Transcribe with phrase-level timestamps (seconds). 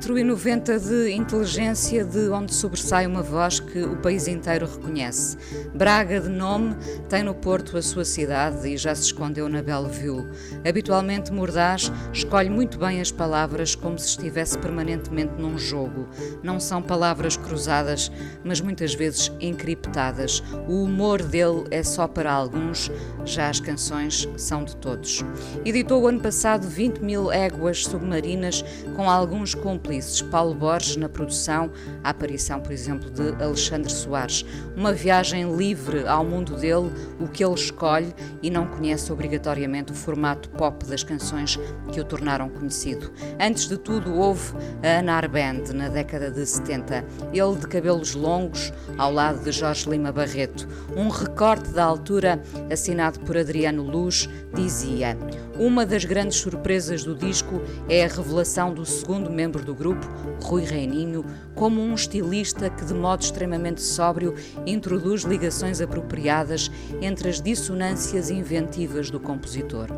[0.00, 5.36] Metro e noventa de inteligência de onde sobressai uma voz que o país inteiro reconhece.
[5.74, 6.76] Braga, de nome,
[7.08, 10.26] tem no Porto a sua cidade e já se escondeu na Bellevue.
[10.68, 16.08] Habitualmente mordaz, escolhe muito bem as palavras como se estivesse permanentemente num jogo.
[16.42, 18.10] Não são palavras cruzadas,
[18.44, 20.42] mas muitas vezes encriptadas.
[20.66, 22.90] O humor dele é só para alguns,
[23.24, 25.24] já as canções são de todos.
[25.64, 28.64] Editou o ano passado 20 mil éguas submarinas
[28.96, 31.70] com alguns cúmplices, Paulo Borges na produção,
[32.02, 34.44] a aparição, por exemplo, de Alexandre Soares.
[34.76, 39.94] Uma viagem livre ao mundo dele, o que ele escolhe e não conhece obrigatoriamente o
[39.94, 41.58] formato pop das canções
[41.92, 43.10] que o tornaram conhecido.
[43.40, 47.04] Antes de tudo, houve a Anar Band, na década de 70.
[47.32, 50.66] Ele de cabelos longos, ao lado de Jorge Lima Barreto.
[50.96, 55.16] Um recorte da altura, assinado por Adriano Luz, dizia:
[55.60, 60.08] Uma das grandes surpresas do disco é a revelação do segundo membro do grupo,
[60.42, 61.22] Rui Reininho,
[61.54, 66.70] como um estilista que, de modo extremamente sóbrio, introduz ligações apropriadas
[67.02, 69.88] entre as dissonâncias inventivas do compositor.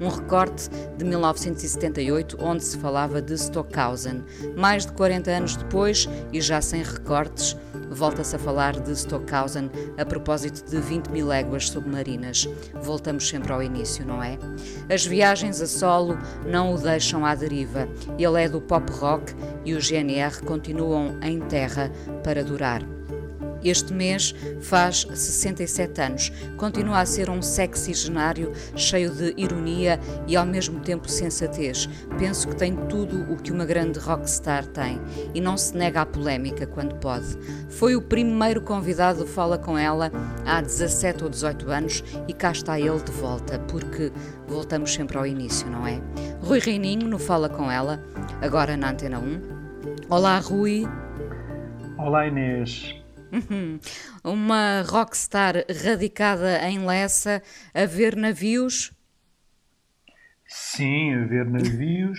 [0.00, 4.22] Um recorte de 1978, onde se falava de Stockhausen.
[4.56, 7.56] Mais de 40 anos depois, e já sem recortes,
[7.90, 12.48] volta-se a falar de Stockhausen a propósito de 20 mil léguas submarinas.
[12.80, 14.38] Voltamos sempre ao início, não é?
[14.92, 17.88] As viagens a solo não o deixam à deriva.
[18.18, 21.90] Ele é do pop rock e o GNR continuam em terra
[22.22, 22.99] para durar.
[23.62, 26.32] Este mês faz 67 anos.
[26.56, 31.88] Continua a ser um sexigenário cheio de ironia e ao mesmo tempo sensatez.
[32.18, 35.00] Penso que tem tudo o que uma grande rockstar tem
[35.34, 37.36] e não se nega à polémica quando pode.
[37.68, 40.10] Foi o primeiro convidado Fala com ela
[40.44, 44.12] há 17 ou 18 anos e cá está ele de volta, porque
[44.46, 46.00] voltamos sempre ao início, não é?
[46.40, 48.02] Rui Reininho no Fala com ela,
[48.40, 49.40] agora na Antena 1.
[50.08, 50.86] Olá, Rui.
[51.96, 52.99] Olá, Inês.
[53.32, 53.78] Uhum.
[54.24, 57.42] Uma rockstar radicada em Lessa
[57.72, 58.92] a ver navios?
[60.46, 62.18] Sim, a ver navios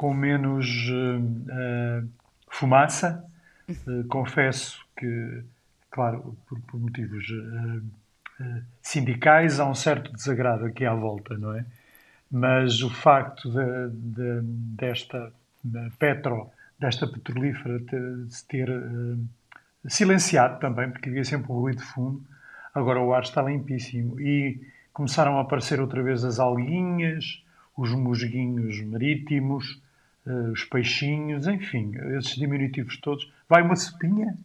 [0.00, 2.08] com menos uh, uh,
[2.48, 3.22] fumaça.
[3.68, 5.44] Uh, confesso que,
[5.90, 7.26] claro, por, por motivos
[8.80, 11.66] sindicais, há um certo desagrado aqui à volta, não é?
[12.30, 15.30] Mas o facto de, de, desta
[15.98, 18.70] Petro, desta petrolífera, de ter
[19.88, 22.22] silenciado também, porque havia sempre um ruído de fundo.
[22.74, 24.60] Agora o ar está limpíssimo e
[24.92, 27.42] começaram a aparecer outra vez as alguinhas,
[27.76, 29.80] os musguinhos marítimos,
[30.26, 33.30] uh, os peixinhos, enfim, esses diminutivos todos.
[33.48, 34.36] Vai uma sopinha.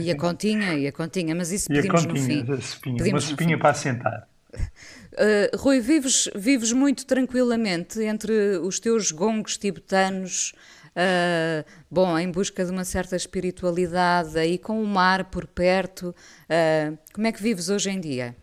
[0.00, 2.40] E a continha, e a continha, mas isso pedimos no fim.
[2.40, 4.26] A sopinha, pedimos uma sopinha para assentar.
[4.54, 10.54] Uh, Rui, vives, vives muito tranquilamente entre os teus gongos tibetanos,
[10.96, 16.14] uh, bom, em busca de uma certa espiritualidade, aí com o mar por perto.
[16.44, 18.36] Uh, como é que vives hoje em dia?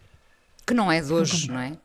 [0.66, 1.78] Que não é de hoje, não é?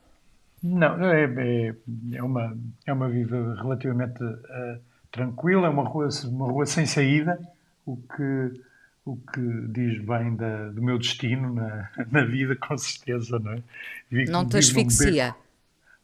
[0.61, 1.75] Não, é, é,
[2.13, 4.79] é uma, é uma vida relativamente uh,
[5.11, 7.39] tranquila, é uma rua, uma rua sem saída,
[7.85, 8.61] o que,
[9.05, 13.63] o que diz bem da, do meu destino na, na vida, com certeza, não é?
[14.09, 15.35] Vivo, não te asfixia?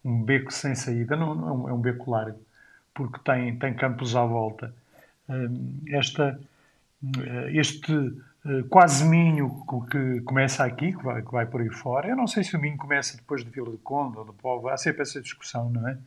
[0.03, 2.39] Um beco, um beco, sem saída, não, não é, um, é um beco largo
[2.93, 4.73] porque tem, tem campos à volta.
[5.29, 6.39] Hum, esta,
[7.17, 7.93] eh, este
[8.45, 12.27] eh, quase Minho que começa aqui, que vai, que vai por aí fora, eu não
[12.27, 15.03] sei se o Minho começa depois de Vila de Conde ou do Povo, há sempre
[15.03, 15.97] essa discussão, não é?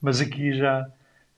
[0.00, 0.88] Mas aqui já,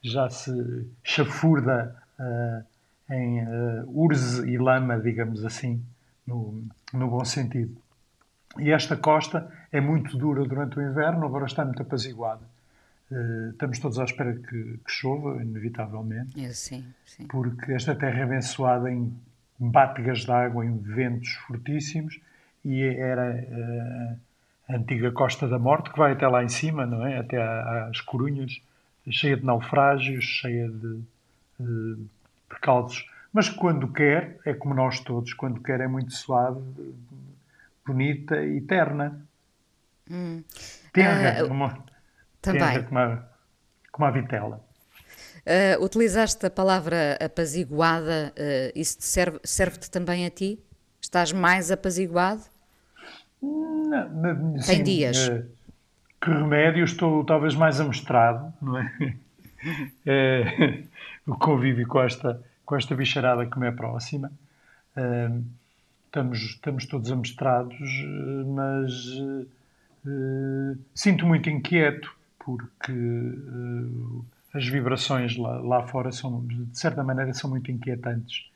[0.02, 5.82] já se chafurda uh, em uh, urze e lama, digamos assim,
[6.26, 7.76] no, no bom sentido.
[8.58, 12.42] E esta costa é muito dura durante o inverno, agora está muito apaziguada.
[13.10, 16.38] Uh, estamos todos à espera que, que chova, inevitavelmente.
[16.38, 17.26] Eu, sim, sim.
[17.26, 19.12] Porque esta terra é abençoada em
[19.58, 22.20] bátegas de água, em ventos fortíssimos,
[22.64, 24.18] e era uh,
[24.68, 27.18] a antiga Costa da Morte, que vai até lá em cima, não é?
[27.18, 28.60] Até às Corunhas,
[29.10, 31.02] cheia de naufrágios, cheia de
[31.60, 32.08] uh,
[32.48, 33.06] percalços.
[33.32, 36.60] Mas quando quer, é como nós todos, quando quer é muito suave,
[37.86, 39.18] bonita e terna.
[40.10, 40.42] Hum.
[40.92, 41.88] Terra, uh, uma
[42.40, 42.82] também.
[42.84, 43.22] como a,
[43.92, 44.60] como a vitela.
[45.46, 50.58] Uh, utilizaste a palavra apaziguada, uh, isso serve-te serve também a ti?
[51.00, 52.42] Estás mais apaziguado?
[53.40, 55.28] Não, não, Tem sim, dias.
[55.28, 55.44] eh,
[56.20, 59.14] que remédio, estou talvez mais amostrado, não é?
[60.06, 60.84] Eh,
[61.26, 64.30] o convívio com esta, com esta bicharada que me é próxima.
[64.94, 65.30] Eh,
[66.06, 67.76] estamos, estamos todos amostrados,
[68.46, 68.92] mas
[70.06, 72.08] eh, sinto muito inquieto
[72.56, 78.46] porque eh, as vibrações lá, lá fora são, de certa maneira, são muito inquietantes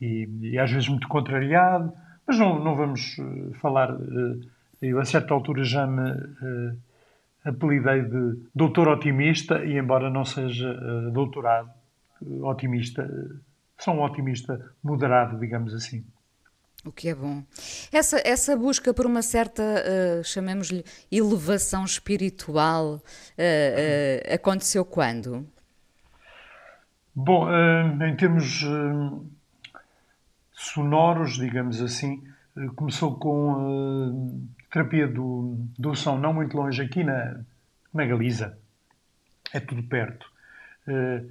[0.00, 1.92] e, e às vezes muito contrariado,
[2.26, 3.90] mas não, não vamos eh, falar.
[3.90, 4.46] eh,
[4.80, 6.74] eu, a certa altura, já me eh,
[7.44, 10.72] apelidei de doutor otimista, e embora não seja
[11.12, 11.70] doutorado
[12.42, 13.08] otimista,
[13.78, 16.04] sou um otimista moderado, digamos assim.
[16.84, 17.42] O que é bom.
[17.92, 25.46] Essa, essa busca por uma certa, uh, chamemos-lhe, elevação espiritual uh, uh, aconteceu quando?
[27.14, 28.64] Bom, em termos
[30.52, 32.22] sonoros, digamos assim,
[32.76, 34.40] começou com
[34.70, 37.40] terapia do, do som, não muito longe, aqui na,
[37.92, 38.56] na Galiza.
[39.52, 40.30] É tudo perto.
[40.86, 41.22] Eh,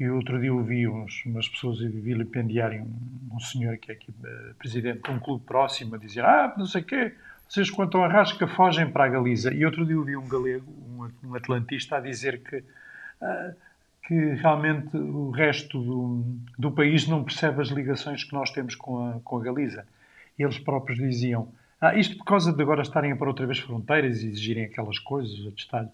[0.00, 4.52] E outro dia ouvi uns, umas pessoas vilipendiarem um, um senhor que é aqui eh,
[4.58, 7.12] presidente de um clube próximo a dizer ah, não sei o quê,
[7.46, 9.52] vocês quanto ao Arrasca fogem para a Galiza.
[9.52, 12.64] E outro dia ouvi um galego, um, um atlantista, a dizer que,
[13.20, 13.52] ah,
[14.06, 16.24] que realmente o resto do,
[16.58, 19.84] do país não percebe as ligações que nós temos com a, com a Galiza.
[20.38, 23.58] E eles próprios diziam, ah, isto por causa de agora estarem a pôr outra vez
[23.58, 25.88] fronteiras e exigirem aquelas coisas, a detalhe.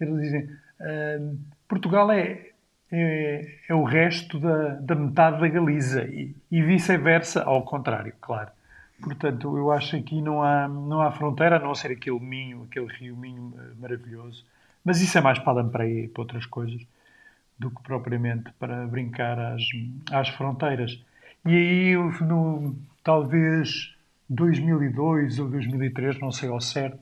[0.00, 1.34] Eles dizem, ah,
[1.68, 2.53] Portugal é,
[2.94, 8.50] é, é, o resto da, da metade da Galiza e, e vice-versa, ao contrário, claro.
[9.02, 12.62] Portanto, eu acho que aqui não há, não há fronteira, a não ser aquele Minho,
[12.62, 14.44] aquele rio Minho maravilhoso.
[14.84, 16.80] Mas isso é mais para lampreia para outras coisas
[17.58, 19.62] do que propriamente para brincar às,
[20.10, 21.02] às fronteiras.
[21.44, 23.94] E aí, no, talvez
[24.28, 26.98] 2002 ou 2003, não sei ao certo,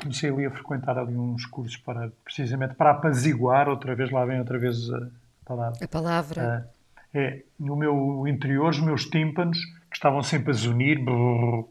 [0.00, 4.38] comecei ali a frequentar ali uns cursos para precisamente para apaziguar outra vez lá vem
[4.38, 5.08] outra vez a
[5.44, 5.84] palavra.
[5.84, 6.66] A palavra.
[6.74, 6.78] Uh,
[7.14, 9.58] é no meu interior os meus tímpanos
[9.90, 11.64] que estavam sempre a zunir brrr,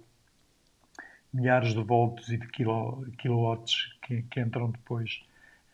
[1.31, 5.21] milhares de volts e de quilo, kilowatts que, que, entram depois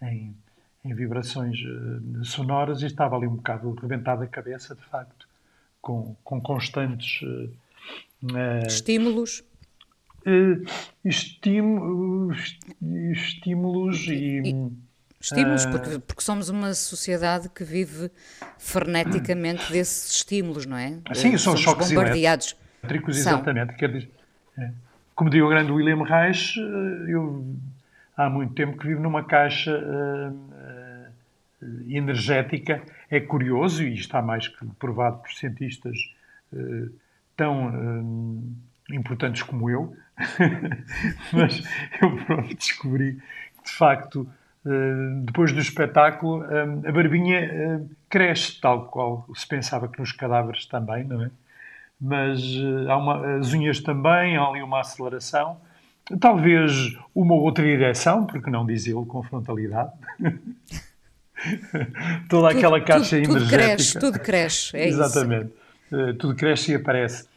[0.01, 0.35] em,
[0.83, 5.27] em vibrações uh, sonoras e estava ali um bocado rebentado a cabeça de facto
[5.81, 9.43] com, com constantes uh, estímulos
[11.03, 12.57] estímulos,
[13.11, 14.71] estímulos e,
[15.19, 18.11] estímulos, uh, porque, porque somos uma sociedade que vive
[18.57, 20.99] freneticamente desses estímulos, não é?
[21.13, 22.55] Sim, são somos choques bombardeados.
[22.83, 23.75] elétricos, exatamente.
[23.75, 24.11] Quer dizer,
[24.57, 24.71] é.
[25.15, 26.57] Como diz o grande William Reich,
[27.07, 27.45] eu
[28.17, 30.43] há muito tempo que vivo numa caixa uh,
[31.87, 32.81] energética.
[33.09, 35.97] É curioso, e está mais que provado por cientistas
[37.35, 38.43] tão
[38.89, 39.95] importantes como eu,
[41.33, 41.63] mas
[42.01, 43.13] eu pronto, descobri
[43.57, 44.27] que, de facto,
[45.25, 46.43] depois do espetáculo,
[46.87, 51.31] a barbinha cresce, tal qual se pensava que nos cadáveres também, não é?
[51.99, 52.41] Mas
[52.87, 55.57] há uma, as unhas também, há ali uma aceleração,
[56.19, 56.71] talvez
[57.13, 59.91] uma ou outra ereção, porque não dizê-lo com frontalidade.
[62.29, 63.49] Toda tudo, aquela caixa tudo, energética.
[63.49, 65.51] Tudo cresce, tudo cresce, é Exatamente.
[65.91, 66.13] Isso.
[66.15, 67.27] tudo cresce e aparece.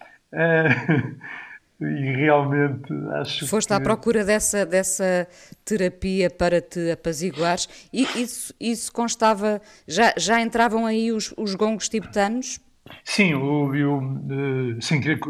[1.78, 2.90] E realmente
[3.20, 3.74] acho Foste que...
[3.74, 5.28] à procura dessa, dessa
[5.62, 11.88] terapia para te apaziguares e isso, isso constava, já, já entravam aí os, os gongos
[11.88, 12.58] tibetanos?
[13.04, 15.20] Sim, eu, eu uh, sem querer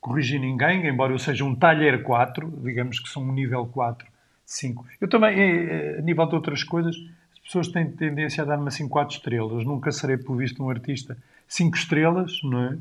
[0.00, 4.06] corrigir ninguém, embora eu seja um talher 4, digamos que sou um nível 4,
[4.46, 4.86] 5.
[5.00, 6.96] Eu também, a nível de outras coisas,
[7.34, 9.64] as pessoas têm tendência a dar-me assim 4 estrelas.
[9.64, 11.16] Nunca serei, por visto, um artista
[11.48, 12.78] 5 estrelas, não é?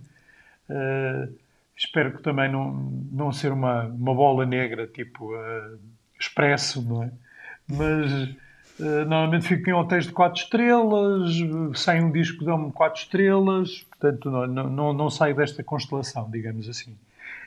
[0.70, 1.34] Uh,
[1.80, 2.74] espero que também não,
[3.10, 5.80] não ser uma, uma bola negra, tipo uh,
[6.20, 7.12] expresso, não é?
[7.68, 8.12] Mas
[8.80, 11.32] uh, normalmente fico em hotéis de 4 estrelas,
[11.76, 16.98] sai um disco dão-me 4 estrelas, portanto não, não, não saio desta constelação, digamos assim.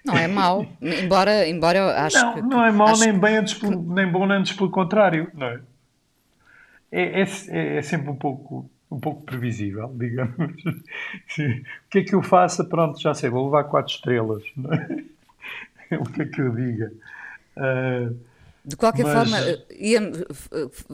[0.02, 2.42] Não é mau, embora, embora eu acho não, que...
[2.42, 3.18] Não é mau, nem, que...
[3.18, 5.60] bem antes, nem bom nem antes pelo contrário, não é?
[6.90, 10.38] É, é, é sempre um pouco um pouco previsível, digamos.
[10.38, 12.64] O que é que eu faça?
[12.64, 14.42] Pronto, já sei, vou levar quatro estrelas.
[15.90, 15.96] É?
[15.96, 16.92] o que é que eu diga?
[17.56, 18.16] Uh,
[18.64, 19.12] de qualquer mas...
[19.12, 19.38] forma,
[19.70, 20.00] ia,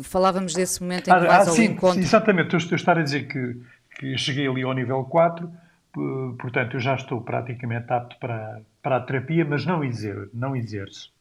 [0.02, 2.00] falávamos desse momento em que ah, vais ah, ao sim, encontro.
[2.00, 3.60] Exatamente, eu estou a estar a dizer que,
[3.98, 5.52] que cheguei ali ao nível 4,
[6.38, 11.12] portanto eu já estou praticamente apto para, para a terapia, mas não exerço, não exerço.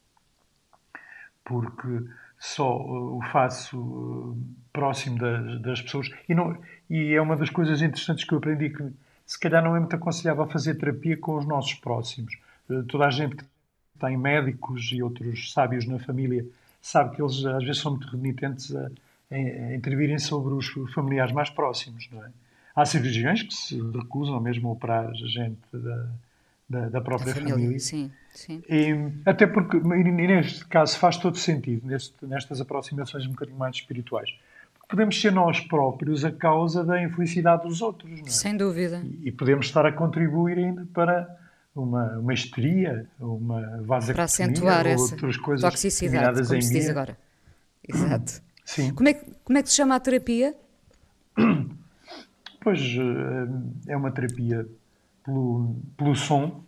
[1.44, 2.06] Porque
[2.40, 4.38] só o faço
[4.72, 6.10] próximo das, das pessoas.
[6.30, 6.58] E, não,
[6.90, 8.84] e é uma das coisas interessantes que eu aprendi que
[9.26, 12.38] se calhar não é muito aconselhável fazer terapia com os nossos próximos.
[12.70, 13.46] Uh, toda a gente que
[14.00, 16.46] tem médicos e outros sábios na família
[16.82, 18.90] sabe que eles às vezes são muito renitentes a,
[19.32, 22.30] a intervirem sobre os familiares mais próximos, não é?
[22.76, 26.08] Há cirurgiões que se recusam mesmo a operar gente da,
[26.70, 27.80] da, da própria da família, família.
[27.80, 28.62] Sim, sim.
[28.70, 34.30] E, até porque, neste caso, faz todo sentido, neste, nestas aproximações um bocadinho mais espirituais.
[34.74, 38.30] Porque podemos ser nós próprios a causa da infelicidade dos outros, não é?
[38.30, 39.02] Sem dúvida.
[39.04, 41.38] E, e podemos estar a contribuir ainda para
[41.74, 47.18] uma, uma histeria, uma vasectomia, ou outras coisas toxicidade, como se diz agora.
[47.88, 48.42] Exato.
[48.66, 48.94] Sim.
[48.94, 50.54] Como é, como é que se chama a terapia?
[52.60, 54.68] Pois eh, é uma terapia
[55.28, 56.64] pelo, pelo som,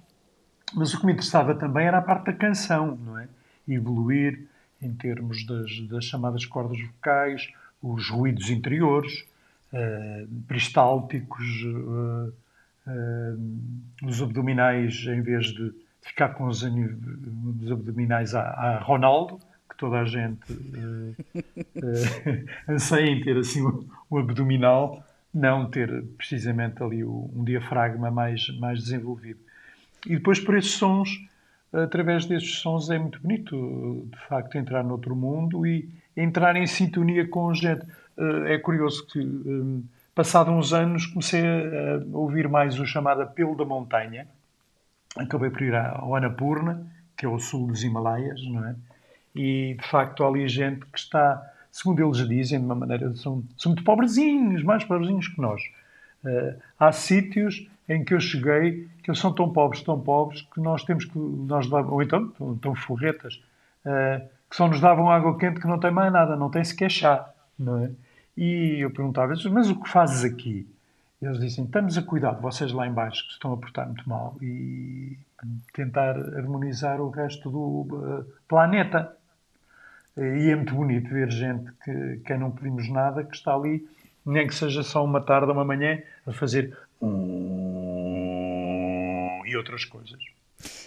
[0.76, 3.28] mas o que me interessava também era a parte da canção, não é?
[3.68, 4.48] Evoluir
[4.82, 7.50] em termos das, das chamadas cordas vocais,
[7.82, 9.26] os ruídos interiores,
[9.74, 12.34] uh, peristálticos, uh,
[12.88, 19.40] uh, os abdominais, em vez de ficar com os, os abdominais a, a, Ronaldo,
[19.70, 21.16] que toda a gente uh,
[22.68, 28.80] anseia em ter assim um, um abdominal, não ter precisamente ali um diafragma mais, mais
[28.80, 29.40] desenvolvido.
[30.06, 31.10] E depois, por esses sons,
[31.72, 37.28] através desses sons, é muito bonito, de facto, entrar noutro mundo e entrar em sintonia
[37.28, 37.86] com gente.
[38.48, 39.84] É curioso que, hum,
[40.16, 44.28] passado uns anos, comecei a ouvir mais o chamado apelo da montanha.
[45.16, 48.76] Acabei por ir ao Annapurna, que é o sul dos Himalaias, não é?
[49.36, 53.44] E, de facto, há ali gente que está segundo eles dizem, de uma maneira, são,
[53.58, 55.62] são muito pobrezinhos, mais pobrezinhos que nós.
[56.24, 60.60] Uh, há sítios em que eu cheguei que eles são tão pobres, tão pobres, que
[60.60, 63.42] nós temos que, nós, ou então, tão, tão forretas,
[63.86, 66.90] uh, que só nos davam água quente que não tem mais nada, não tem sequer
[66.90, 67.92] chá, não é?
[68.36, 70.68] E eu perguntava, mas o que fazes aqui?
[71.22, 74.38] Eles dizem, estamos a cuidar de vocês lá embaixo que estão a portar muito mal
[74.42, 75.18] e
[75.74, 79.14] tentar harmonizar o resto do uh, planeta.
[80.20, 83.88] E é muito bonito ver gente que, quem não pedimos nada, que está ali,
[84.26, 86.78] nem que seja só uma tarde ou uma manhã, a fazer
[89.46, 90.20] e outras coisas.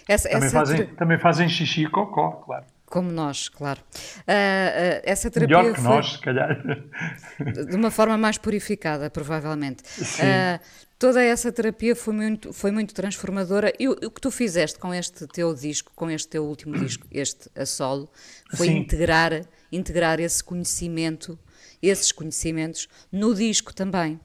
[0.07, 2.65] Essa, também, essa fazem, também fazem xixi e cocó, claro.
[2.85, 3.79] Como nós, claro.
[4.19, 6.61] Uh, uh, essa terapia Melhor que nós, se calhar.
[7.67, 9.81] De uma forma mais purificada, provavelmente.
[9.87, 10.21] Sim.
[10.21, 10.59] Uh,
[11.03, 13.73] toda essa terapia foi muito, foi muito transformadora.
[13.77, 17.05] E o, o, que tu fizeste com este teu disco, com este teu último disco,
[17.11, 18.09] este a solo,
[18.55, 21.37] foi integrar, integrar esse conhecimento,
[21.81, 24.17] esses conhecimentos, no disco também.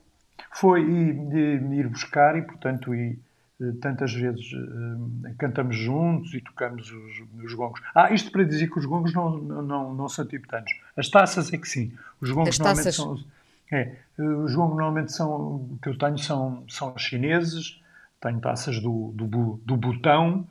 [0.55, 3.19] Foi ir, ir buscar e, portanto, e
[3.61, 7.81] eh, tantas vezes uh, cantamos juntos e tocamos os, os, gongos.
[7.93, 10.71] Ah, isto para dizer que os gongos não, não, não são tibetanos.
[10.97, 11.93] As taças é que sim.
[12.21, 12.99] Os gongos As taças...
[12.99, 13.38] normalmente são.
[13.71, 17.81] É, eh, os gongos normalmente são, que eu tenho são, são chineses,
[18.21, 20.47] tenho taças do, do, do Butão,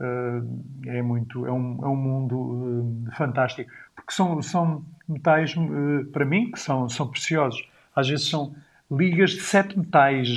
[0.00, 5.54] uh, é, muito, é, um, é um mundo uh, fantástico, porque são, são metais,
[6.12, 7.66] para mim, que são, são preciosos.
[7.94, 8.54] Às vezes são
[8.90, 10.28] ligas de sete metais,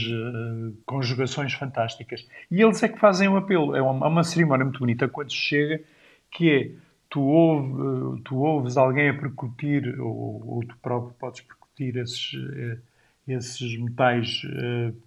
[0.85, 2.25] conjugações fantásticas.
[2.49, 3.75] E eles é que fazem o um apelo.
[3.75, 5.83] É uma, uma, cerimónia muito bonita quando chega,
[6.31, 6.71] que é
[7.09, 12.79] tu, ouve, tu ouves alguém a percutir, ou, ou, tu próprio podes percutir esses, uh,
[13.27, 14.41] esses metais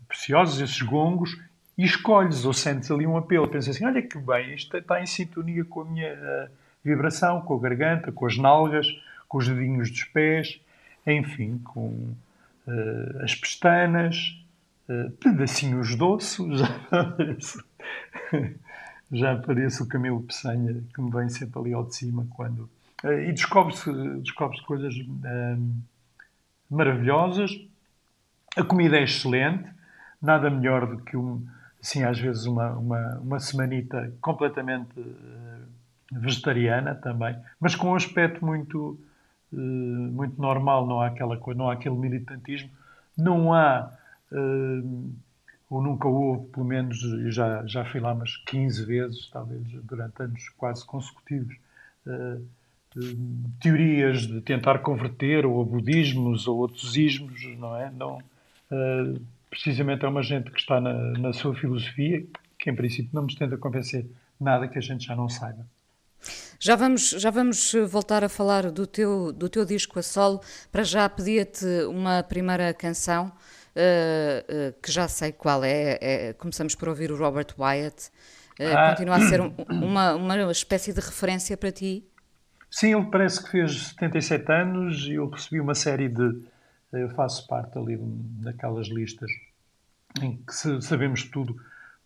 [0.07, 1.37] preciosos, esses gongos,
[1.76, 3.49] e escolhes ou sentes ali um apelo.
[3.49, 6.50] Pensas assim, olha que bem, isto está em sintonia com a minha
[6.85, 8.87] vibração, com a garganta, com as nalgas,
[9.29, 10.61] com os dedinhos dos pés,
[11.07, 12.14] enfim, com
[12.67, 14.37] uh, as pestanas,
[14.88, 17.64] uh, pedacinhos de osso, já aparece,
[19.11, 22.69] já aparece o Camilo Peçanha, que me vem sempre ali ao de cima quando...
[23.05, 24.95] E descobre-se descobre coisas
[26.73, 27.50] maravilhosas,
[28.57, 29.69] a comida é excelente,
[30.21, 31.47] nada melhor do que um,
[31.83, 34.95] assim, às vezes uma, uma, uma semanita completamente
[36.12, 38.99] vegetariana também, mas com um aspecto muito
[39.52, 42.71] eh, muito normal, não há aquela coisa, não há aquele militantismo,
[43.17, 43.93] não há
[44.33, 45.12] uh,
[45.69, 50.23] ou nunca houve, pelo menos eu já já fui lá umas 15 vezes, talvez durante
[50.23, 51.55] anos quase consecutivos,
[53.61, 57.91] teorias de tentar converter ou a budismos ou outros ismos, não é?
[57.91, 58.19] Não,
[59.51, 62.25] precisamente é uma gente que está na, na sua filosofia
[62.59, 64.07] que em princípio não nos tenta convencer
[64.39, 65.67] nada que a gente já não saiba.
[66.61, 70.41] Já vamos, já vamos voltar a falar do teu, do teu disco a solo.
[70.71, 75.99] Para já pedia-te uma primeira canção, uh, uh, que já sei qual é.
[76.01, 76.33] é.
[76.35, 78.11] Começamos por ouvir o Robert Wyatt.
[78.61, 78.91] Uh, ah.
[78.91, 82.05] Continua a ser um, uma, uma espécie de referência para ti?
[82.73, 86.43] Sim, ele parece que fez 77 anos e eu recebi uma série de.
[86.91, 89.31] Eu faço parte ali daquelas listas
[90.23, 91.57] em que sabemos tudo o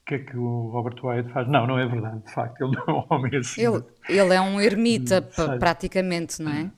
[0.05, 1.47] que é que o Robert Wyatt faz.
[1.47, 3.63] Não, não é verdade, de facto, ele não é um homem assim.
[3.65, 5.23] Ele, ele é um ermita,
[5.61, 6.71] praticamente, não é?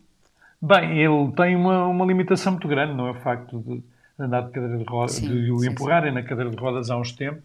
[0.60, 3.82] Bem, ele tem uma, uma limitação muito grande, não é o facto de
[4.18, 7.12] andar de cadeira de rodas, sim, de o empurrarem na cadeira de rodas há uns
[7.12, 7.42] tempos.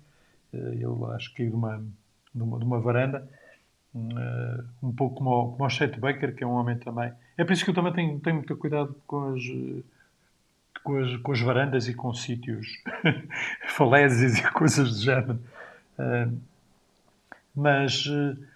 [0.53, 1.77] Eh, ele acho que caiu de uma,
[2.35, 3.29] de uma, de uma varanda,
[3.93, 7.11] um pouco como como o Chet Baker, que é um homem também.
[7.37, 9.43] É por isso que eu também tenho, tenho muito cuidado com as,
[10.83, 12.67] com as, com as varandas e com sítios
[13.69, 15.39] falésias e coisas do género.
[15.99, 16.27] Eh,
[17.55, 18.05] mas,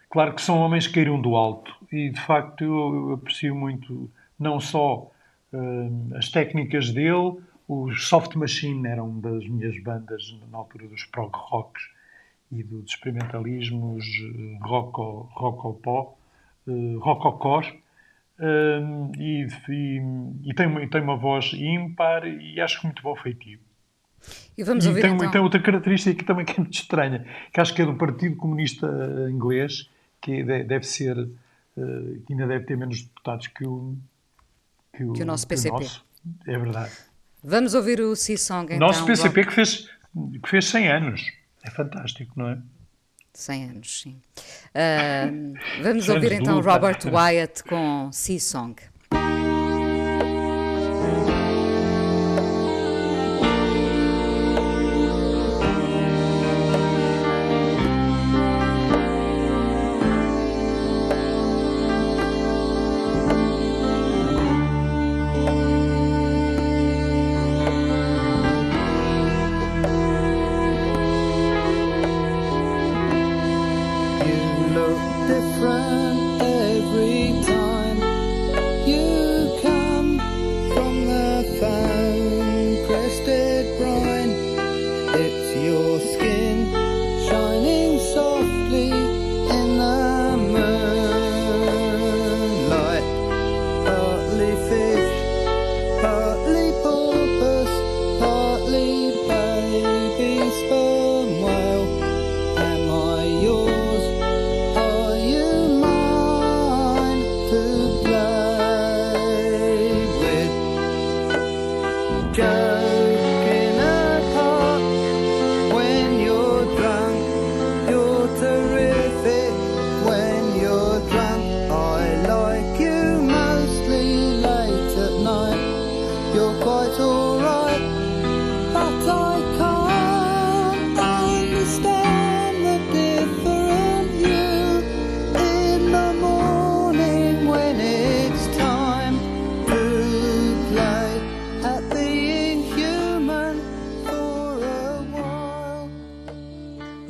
[0.10, 4.60] claro que são homens que caíram do alto e, de facto, eu aprecio muito não
[4.60, 5.12] só
[5.54, 11.32] uh, as técnicas dele, os Soft Machine eram das minhas bandas na altura dos prog
[11.34, 11.84] rocks
[12.52, 14.98] e do experimentalismo, os eh, rock
[15.36, 16.18] rockopó,
[16.66, 17.68] uh, rococós,
[18.40, 20.02] uh, e, e,
[20.46, 23.60] e, tem, tem uma voz ímpar e acho que muito bom feitio.
[24.58, 25.32] E vamos e ouvir tem, então...
[25.32, 28.36] tem outra característica que também que é muito estranha, que acho que é do Partido
[28.38, 28.88] Comunista
[29.30, 29.90] Inglês,
[30.22, 33.96] que deve ser, uh, que ainda deve ter menos deputados que o,
[34.96, 35.76] que o, que o nosso PCP.
[35.76, 36.06] O nosso,
[36.48, 36.92] é verdade.
[37.44, 38.88] Vamos ouvir o C-Song então.
[38.88, 39.90] Nosso PCP que fez,
[40.42, 41.37] que fez 100 anos.
[41.68, 42.58] É fantástico, não é?
[43.34, 44.22] 100 anos, sim.
[44.70, 48.76] Uh, vamos ouvir então Robert Wyatt com C-Song.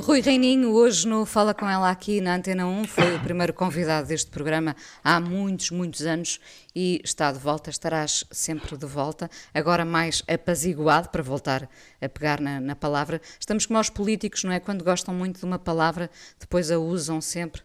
[0.08, 4.08] Rui Reininho, hoje no Fala Com Ela aqui na Antena 1, foi o primeiro convidado
[4.08, 6.40] deste programa há muitos, muitos anos
[6.74, 11.70] e está de volta, estarás sempre de volta, agora mais apaziguado, para voltar
[12.02, 13.22] a pegar na, na, palavra.
[13.40, 14.60] Estamos como aos políticos, não é?
[14.60, 17.62] Quando gostam muito de uma palavra, depois a usam sempre,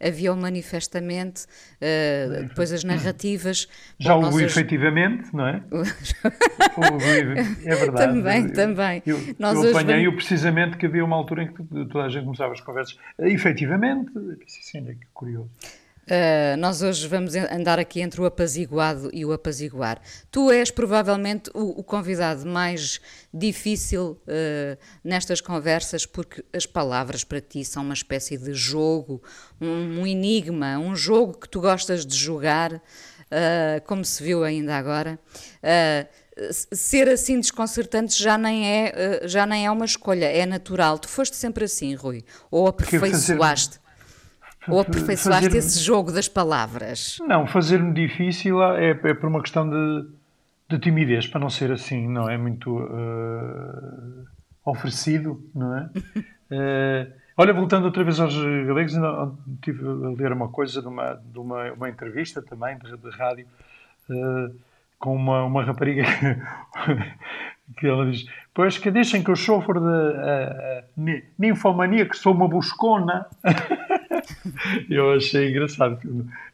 [0.00, 3.68] aviam manifestamente, uh, depois as narrativas.
[3.98, 4.46] Já Bom, o hoje...
[4.46, 5.62] efetivamente, não é?
[7.64, 8.00] é verdade.
[8.20, 9.02] Também, eu, também.
[9.06, 10.24] Eu, nós eu apanhei vamos...
[10.24, 14.10] precisamente que havia uma altura em que toda a gente começava as conversas, efetivamente,
[14.46, 15.50] sim, é curioso.
[16.10, 20.02] Uh, nós hoje vamos andar aqui entre o apaziguado e o apaziguar.
[20.28, 23.00] Tu és provavelmente o, o convidado mais
[23.32, 29.22] difícil uh, nestas conversas, porque as palavras para ti são uma espécie de jogo,
[29.60, 32.80] um, um enigma, um jogo que tu gostas de jogar, uh,
[33.86, 35.16] como se viu ainda agora.
[36.50, 40.98] ser assim desconcertante já nem, é, já nem é uma escolha, é natural.
[40.98, 42.24] Tu foste sempre assim, Rui?
[42.50, 43.79] Ou aperfeiçoaste?
[44.68, 45.58] Ou aperfeiçoaste fazer...
[45.58, 47.18] esse jogo das palavras?
[47.26, 50.08] Não, fazer-me difícil é, é, por uma questão de,
[50.68, 54.26] de, timidez, para não ser assim, não é muito uh,
[54.64, 55.90] oferecido, não é?
[56.50, 58.92] uh, olha, voltando outra vez aos galegos,
[59.54, 63.46] estive a ler uma coisa de uma, de uma, uma entrevista também de, de rádio
[64.10, 64.54] uh,
[64.98, 66.04] com uma, uma rapariga
[67.78, 72.46] que ela diz: Pois que deixem que eu sofro de uh, ninfomania, que sou uma
[72.46, 73.26] buscona.
[74.88, 75.98] eu achei engraçado,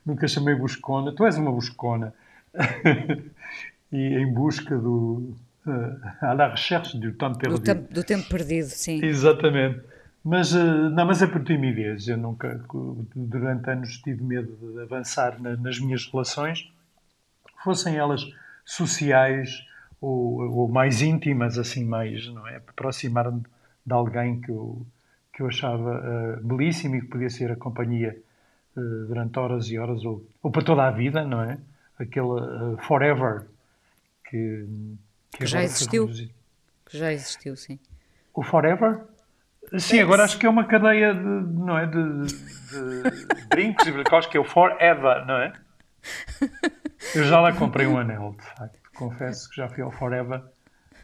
[0.04, 1.12] nunca chamei buscona.
[1.12, 2.12] Tu és uma buscona.
[3.92, 5.34] e em busca do.
[5.66, 7.58] Uh, à la recherche do tempo perdido.
[7.58, 9.04] Do, tempo, do tempo perdido, sim.
[9.04, 9.80] Exatamente.
[10.24, 12.08] Mas, não, mas é por timidez.
[12.08, 12.60] Eu nunca,
[13.14, 16.68] durante anos, tive medo de avançar nas minhas relações,
[17.62, 18.22] fossem elas
[18.64, 19.64] sociais
[20.00, 22.56] ou, ou mais íntimas, assim, mais, não é?
[22.56, 23.42] Aproximar-me
[23.84, 24.84] de alguém que eu,
[25.36, 28.18] que eu achava uh, belíssimo e que podia ser a companhia
[28.74, 31.58] uh, durante horas e horas ou, ou para toda a vida, não é?
[31.98, 33.46] Aquele uh, Forever
[34.24, 34.66] que,
[35.30, 36.08] que, que já existiu.
[36.86, 37.78] Que já existiu, sim.
[38.32, 39.02] O Forever?
[39.78, 44.30] Sim, agora acho que é uma cadeia de, não é, de, de brincos e acho
[44.30, 45.52] que é o Forever, não é?
[47.14, 48.78] Eu já lá comprei um anel, de facto.
[48.94, 50.42] Confesso que já fui ao Forever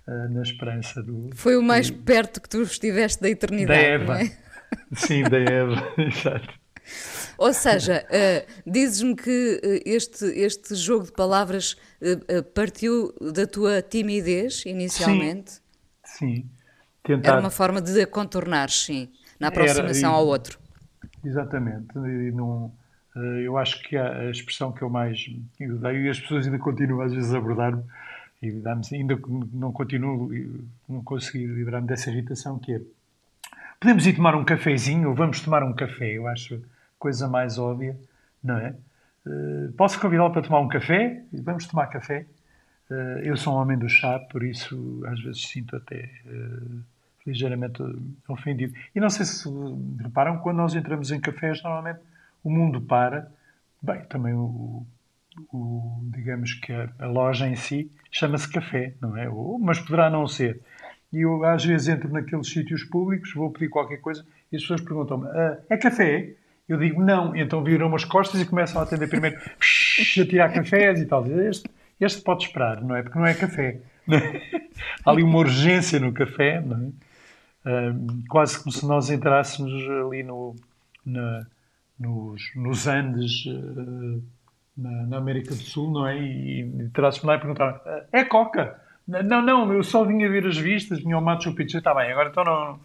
[0.06, 1.30] uh, na esperança do.
[1.34, 3.80] Foi o mais perto que tu estiveste da eternidade.
[3.80, 4.22] Da Eva.
[4.22, 4.42] É?
[4.94, 6.62] Sim, da Eva, exato.
[7.38, 13.82] Ou seja, uh, dizes-me que uh, este, este jogo de palavras uh, partiu da tua
[13.82, 15.52] timidez inicialmente?
[16.04, 16.36] Sim.
[16.36, 16.50] sim.
[17.02, 17.32] Tentar...
[17.32, 19.10] Era uma forma de a contornar, sim,
[19.40, 20.58] na aproximação Era, e, ao outro.
[21.24, 21.88] Exatamente.
[21.96, 22.72] E não,
[23.42, 25.18] eu acho que a, a expressão que eu mais
[25.60, 27.82] odeio, e as pessoas ainda continuam às vezes a abordar-me,
[28.42, 28.48] e
[28.92, 29.18] ainda
[29.52, 30.30] não continuo,
[30.88, 32.80] não consegui livrar-me dessa irritação, que é
[33.78, 36.62] podemos ir tomar um cafezinho ou vamos tomar um café, eu acho
[36.98, 37.96] coisa mais óbvia,
[38.42, 38.74] não é?
[39.26, 41.24] Uh, posso convidá-lo para tomar um café?
[41.32, 42.26] Vamos tomar café?
[42.88, 46.80] Uh, eu sou um homem do chá, por isso às vezes sinto até uh,
[47.26, 47.82] ligeiramente
[48.28, 48.74] ofendido.
[48.94, 49.48] E não sei se
[50.00, 52.00] reparam, quando nós entramos em cafés, normalmente
[52.42, 53.30] o mundo para.
[53.80, 54.86] Bem, também o,
[55.52, 59.28] o, digamos que a, loja em si chama-se café, não é?
[59.28, 60.60] Ou, mas poderá não ser.
[61.12, 64.80] E eu às vezes entro naqueles sítios públicos, vou pedir qualquer coisa e as pessoas
[64.80, 66.34] perguntam-me: ah, é café?
[66.68, 71.00] Eu digo não, então viram umas costas e começam a atender primeiro a tirar cafés
[71.00, 71.26] e tal.
[71.26, 71.68] Este,
[72.00, 73.02] este pode esperar, não é?
[73.02, 73.80] Porque não é café.
[75.04, 77.12] Há ali uma urgência no café, não é?
[77.64, 80.56] Uh, quase como se nós entrássemos ali no,
[81.04, 81.46] na,
[81.98, 83.46] nos, nos Andes.
[83.46, 84.22] Uh,
[84.76, 86.18] na, na, América do Sul, não é?
[86.18, 87.80] E, e terás lá e perguntar:
[88.12, 88.80] é Coca?
[89.06, 92.30] Não, não, eu só vinha ver as vistas, vinha ao Machu Picchu, está bem, agora
[92.30, 92.80] então não,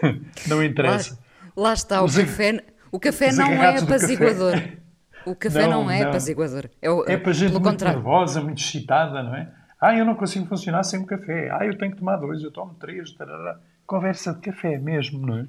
[0.46, 1.18] não interessa.
[1.56, 4.52] Lá, lá está, o Os café, o café não é apaziguador.
[4.52, 4.78] Café.
[5.26, 6.10] O café não, não é não.
[6.10, 6.68] apaziguador.
[6.82, 7.98] É, o, é para gente muito contrário.
[7.98, 9.50] nervosa, muito excitada, não é?
[9.80, 11.48] Ah, eu não consigo funcionar sem um café.
[11.50, 13.10] Ah, eu tenho que tomar dois, eu tomo três.
[13.12, 13.58] Tarará.
[13.86, 15.46] Conversa de café mesmo, não é?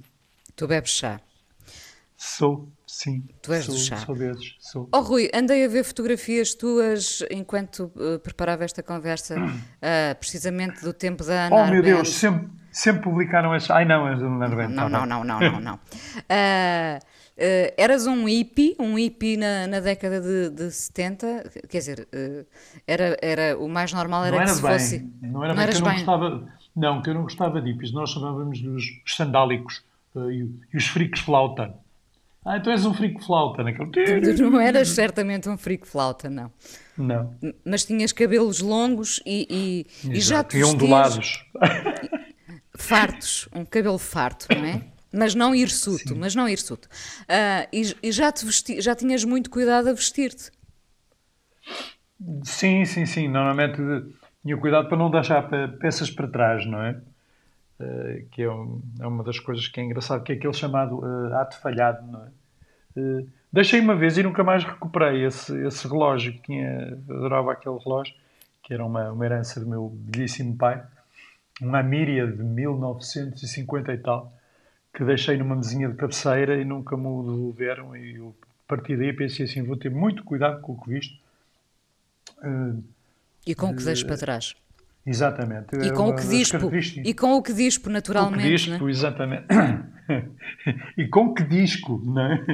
[0.56, 1.20] Tu bebes chá?
[2.16, 2.70] Sou.
[2.96, 3.26] Sim.
[3.42, 3.98] Tu és sou, do chá.
[3.98, 4.16] Sou
[4.58, 4.90] sou.
[4.94, 10.94] Oh, Rui, andei a ver fotografias tuas enquanto uh, preparava esta conversa, uh, precisamente do
[10.94, 13.70] tempo da Ana Oh, meu Deus, sempre, sempre publicaram as.
[13.70, 15.76] Ai, não, as da Ana Não, não, não, não, não, não.
[15.76, 17.00] Uh,
[17.78, 22.08] eras um hippie, um hippie na, na década de, de 70, quer dizer,
[22.88, 25.10] era, era, o mais normal era, era que se bem, fosse.
[25.22, 25.96] Não era bem que eu não bem.
[25.98, 26.48] gostava.
[26.74, 27.92] Não, que eu não gostava de hippies.
[27.92, 29.84] Nós chamávamos dos sandálicos
[30.16, 31.76] e, e os fricos flauta.
[32.46, 33.90] Ah, então és um frico flauta naquele.
[34.36, 36.52] Tu não eras certamente um frico flauta, não.
[36.96, 37.36] Não.
[37.66, 41.44] Mas tinhas cabelos longos e, e, e já te E ondulados.
[42.78, 44.82] Fartos, um cabelo farto, não é?
[45.12, 46.20] Mas não hirsuto, Sim.
[46.20, 46.88] mas não hirsuto.
[47.22, 50.52] Uh, e, e já, te vesti, já tinhas muito cuidado a vestir-te.
[52.44, 53.28] Sim, sim, sim.
[53.28, 53.78] Normalmente
[54.44, 57.02] tinha cuidado para não deixar peças para trás, não é?
[57.80, 61.00] Uh, que é, um, é, uma das coisas que é engraçado, que é aquele chamado
[61.00, 62.30] uh, ato falhado, não é?
[62.98, 67.78] Uh, deixei uma vez e nunca mais recuperei esse, esse relógio, que tinha, adorava aquele
[67.78, 68.16] relógio,
[68.64, 70.82] que era uma, uma herança do meu belíssimo pai,
[71.62, 74.32] uma Amíria de 1950 e tal,
[74.94, 78.98] que deixei numa mesinha de cabeceira e nunca me o devolveram e eu, a partir
[78.98, 81.20] daí pensei assim, vou ter muito cuidado com o que visto.
[83.46, 84.56] e com o que deixo para trás?
[85.06, 85.76] Exatamente.
[85.84, 86.72] E com, o que dispo,
[87.04, 88.42] e com o que dispo, naturalmente.
[88.42, 88.90] Com o que dispo, né?
[88.90, 89.46] exatamente.
[90.98, 92.46] e com que disco, não é?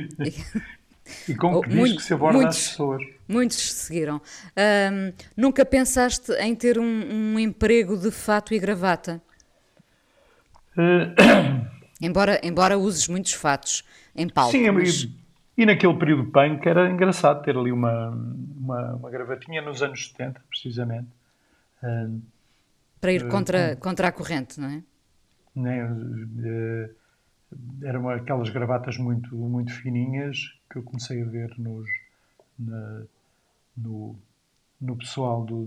[1.30, 3.04] E com que disco se aborda muitos, as pessoas.
[3.26, 4.22] Muitos seguiram.
[4.58, 9.22] Um, nunca pensaste em ter um, um, emprego de fato e gravata?
[10.76, 11.66] Uh,
[12.02, 14.52] embora, embora uses muitos fatos em palco.
[14.52, 15.04] Sim, mas...
[15.04, 15.16] e,
[15.60, 20.42] e naquele período punk era engraçado ter ali uma, uma, uma gravatinha nos anos 70,
[20.50, 21.08] precisamente.
[21.82, 22.22] Uh,
[23.02, 24.84] para ir contra, uh, contra a corrente, não é?
[25.56, 26.96] Né, uh,
[27.84, 31.90] eram aquelas gravatas muito, muito fininhas que eu comecei a ver nos,
[32.58, 33.02] na,
[33.76, 34.16] no,
[34.80, 35.58] no pessoal do.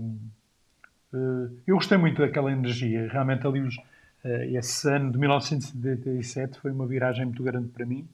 [1.13, 3.07] Uh, eu gostei muito daquela energia.
[3.11, 3.75] Realmente, ali, os,
[4.23, 8.07] esse ano de 1977 foi uma viragem muito grande para mim,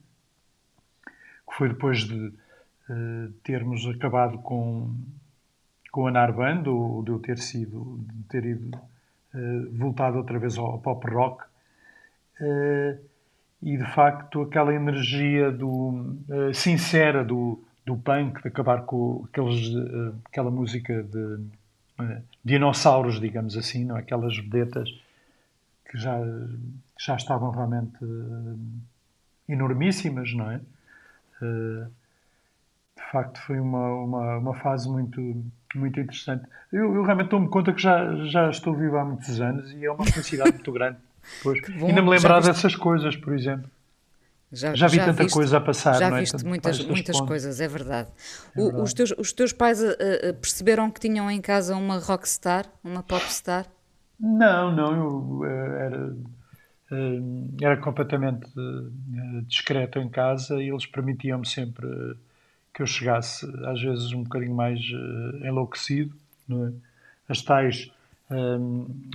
[1.05, 2.34] que foi depois de
[3.43, 4.93] termos acabado com,
[5.89, 8.77] com a Narband, ou de eu ter sido, de ter ido,
[9.74, 11.44] voltado outra vez ao pop rock
[13.62, 19.72] e de facto aquela energia do, uh, sincera do, do punk, de acabar com aqueles,
[20.26, 21.39] aquela música de
[22.44, 23.98] dinossauros, digamos assim, não?
[23.98, 24.00] É?
[24.00, 24.89] aquelas vedetas
[25.86, 26.20] que já,
[27.00, 28.00] já estavam realmente
[29.48, 30.60] enormíssimas, não é?
[32.96, 35.20] de facto foi uma, uma, uma fase muito,
[35.77, 36.45] muito interessante.
[36.71, 39.91] Eu, eu realmente dou-me conta que já, já estou vivo há muitos anos e é
[39.91, 40.97] uma felicidade muito grande.
[41.43, 43.69] Pois, bom, ainda me lembrar dessas coisas, por exemplo.
[44.51, 45.93] Já, já vi já tanta viste, coisa a passar.
[45.93, 46.19] Já não é?
[46.21, 48.10] viste muitas, muitas coisas, é verdade.
[48.53, 48.84] É verdade.
[48.84, 49.95] os, teus, os teus pais uh,
[50.41, 53.65] perceberam que tinham em casa uma rockstar, uma popstar?
[54.19, 56.15] Não, não, eu uh, era,
[57.62, 58.45] era completamente
[59.47, 61.88] discreto em casa e eles permitiam-me sempre
[62.73, 64.79] que eu chegasse, às vezes, um bocadinho mais
[65.43, 66.15] enlouquecido,
[66.47, 66.71] não é?
[67.27, 67.91] As tais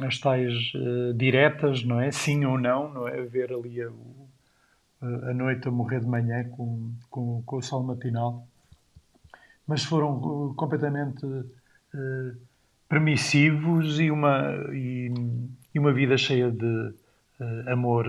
[0.02, 2.10] as tais uh, diretas, não é?
[2.10, 3.22] Sim ou não, não é?
[3.22, 3.88] Ver ali a,
[5.30, 8.46] a noite a morrer de manhã com, com, com o sol matinal.
[9.66, 12.36] Mas foram uh, completamente uh,
[12.88, 15.10] permissivos e uma, e,
[15.74, 16.94] e, uma vida cheia de
[17.66, 18.06] amor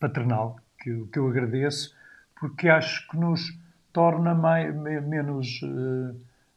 [0.00, 1.94] paternal, que, que eu agradeço,
[2.40, 3.57] porque acho que nos
[3.92, 5.60] torna mais, menos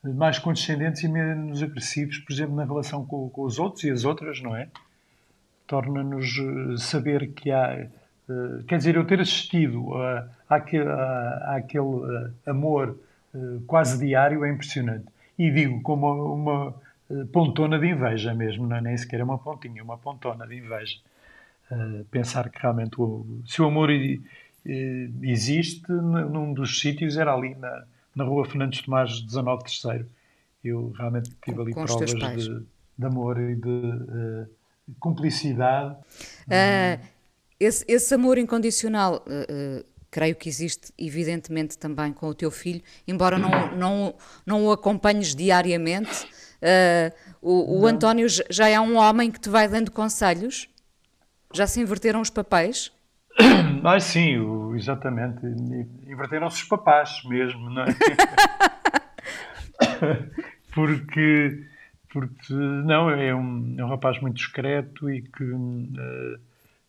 [0.04, 4.04] mais condescendentes e menos agressivos, por exemplo, na relação com, com os outros e as
[4.04, 4.67] outras, não é?
[5.67, 7.88] Torna-nos eh, saber que há.
[8.28, 12.98] Uh, quer dizer, eu ter assistido a, àquele, a, àquele uh, amor
[13.65, 15.06] quase diário é impressionante.
[15.39, 16.76] E digo com uma, uma
[17.32, 20.98] pontona de inveja mesmo, não é nem sequer é uma pontinha, uma pontona de inveja.
[22.12, 23.89] pensar que realmente o, se o amor
[24.65, 27.84] existe, num dos sítios era ali na,
[28.15, 30.08] na rua Fernandes Tomás 19 terceiro.
[30.63, 32.65] Eu realmente tive ali provas de,
[32.97, 34.47] de, amor e de uh,
[35.00, 35.95] cumplicidade.
[36.47, 37.04] Uh,
[37.60, 43.39] esse, esse, amor incondicional, uh, creio que existe evidentemente também com o teu filho, embora
[43.39, 46.28] não, não, não o acompanhes diariamente.
[47.41, 50.69] o, o António já é um homem que te vai dando conselhos?
[51.54, 52.91] Já se inverteram os papéis?
[53.84, 55.44] Ah, sim, o, exatamente.
[56.08, 57.88] Inverteram-se os papás mesmo, não é?
[60.72, 61.65] porque,
[62.12, 66.39] porque, não, é um, é um rapaz muito discreto e que, uh,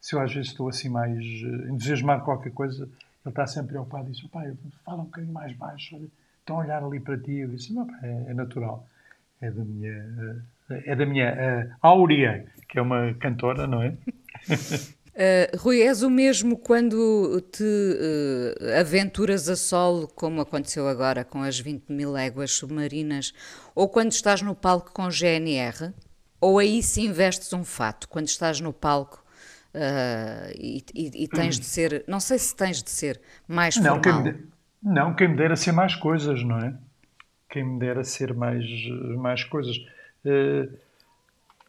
[0.00, 2.92] se eu às vezes estou assim mais uh, entusiasmado com qualquer coisa, ele
[3.26, 4.52] está sempre preocupado e diz: pai,
[4.84, 5.98] fala um bocadinho mais baixo,
[6.40, 7.38] estão a olhar ali para ti.
[7.38, 8.86] Eu disse: não, é, é natural.
[9.40, 13.94] É da minha, uh, é da minha uh, Áurea, que é uma cantora, não é?
[15.14, 21.42] Uh, Rui, és o mesmo quando te uh, aventuras a solo, como aconteceu agora com
[21.42, 23.34] as 20 mil léguas submarinas,
[23.74, 25.92] ou quando estás no palco com GNR?
[26.40, 29.22] Ou aí se investes um fato, quando estás no palco
[29.74, 34.02] uh, e, e, e, tens de ser, não sei se tens de ser mais não,
[34.02, 34.22] formal.
[34.22, 34.48] Quem me,
[34.82, 36.74] não, quem me dera ser mais coisas, não é?
[37.50, 38.64] Quem me dera ser mais,
[39.18, 39.76] mais coisas.
[40.24, 40.72] Uh,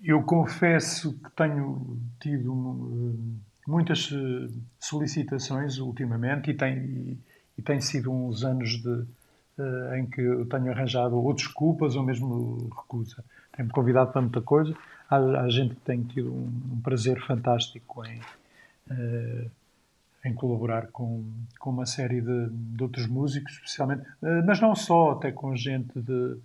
[0.04, 7.18] eu confesso que tenho tido eh, muitas eh, solicitações ultimamente e tem, e,
[7.58, 8.90] e tem sido uns anos de,
[9.58, 13.24] uh, em que eu tenho arranjado ou desculpas ou mesmo recusa.
[13.56, 14.76] Tenho-me convidado para muita coisa.
[15.10, 18.20] Há, há, gente que tem tido um, um prazer fantástico em,
[18.92, 19.52] uh,
[20.26, 21.24] em colaborar com,
[21.60, 26.00] com uma série de, de outros músicos, especialmente, uh, mas não só, até com gente
[26.02, 26.38] de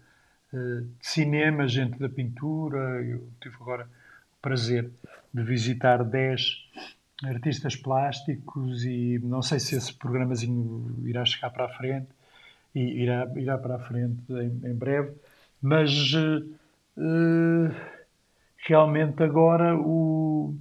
[0.52, 3.02] de cinema, gente da pintura.
[3.04, 4.90] Eu tive agora o prazer
[5.32, 6.40] de visitar 10
[7.24, 12.08] artistas plásticos e não sei se esse programazinho irá chegar para a frente
[12.74, 15.12] e irá, irá para a frente em, em breve,
[15.60, 17.74] mas uh,
[18.58, 20.54] realmente agora o,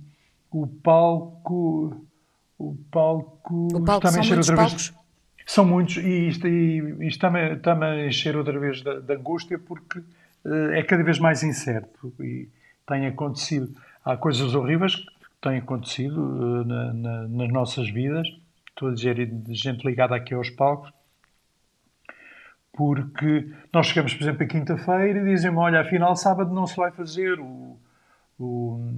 [0.51, 2.07] o palco
[2.57, 4.93] o palco, o palco a mexer outra palcos?
[5.47, 9.99] São muitos e isto, isto está-me, está a encher outra vez de, de angústia porque
[9.99, 12.49] uh, é cada vez mais incerto e
[12.85, 13.73] tem acontecido.
[14.03, 15.05] Há coisas horríveis que
[15.41, 18.27] têm acontecido uh, na, na, nas nossas vidas.
[18.67, 19.15] Estou a dizer
[19.47, 20.91] gente ligada aqui aos palcos.
[22.73, 26.91] Porque nós chegamos, por exemplo, a quinta-feira e dizem olha, afinal sábado não se vai
[26.91, 27.79] fazer o,
[28.37, 28.91] o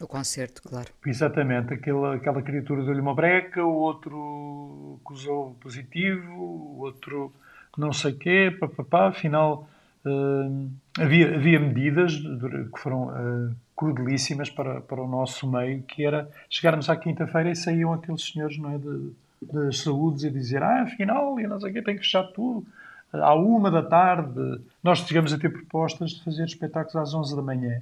[0.00, 0.88] o concerto, claro.
[1.04, 7.32] Exatamente, aquela, aquela criatura deu-lhe uma breca, o outro acusou positivo, o outro
[7.76, 9.68] não sei quê, papapá, afinal
[10.04, 16.28] uh, havia, havia medidas que foram uh, crudelíssimas para, para o nosso meio, que era
[16.48, 20.82] chegarmos à quinta-feira e saíam aqueles senhores não é, de, das saúdes a dizer, ah,
[20.82, 22.66] afinal, e não sei o quê, tem que fechar tudo.
[23.12, 27.42] À uma da tarde, nós chegamos a ter propostas de fazer espetáculos às 11 da
[27.42, 27.80] manhã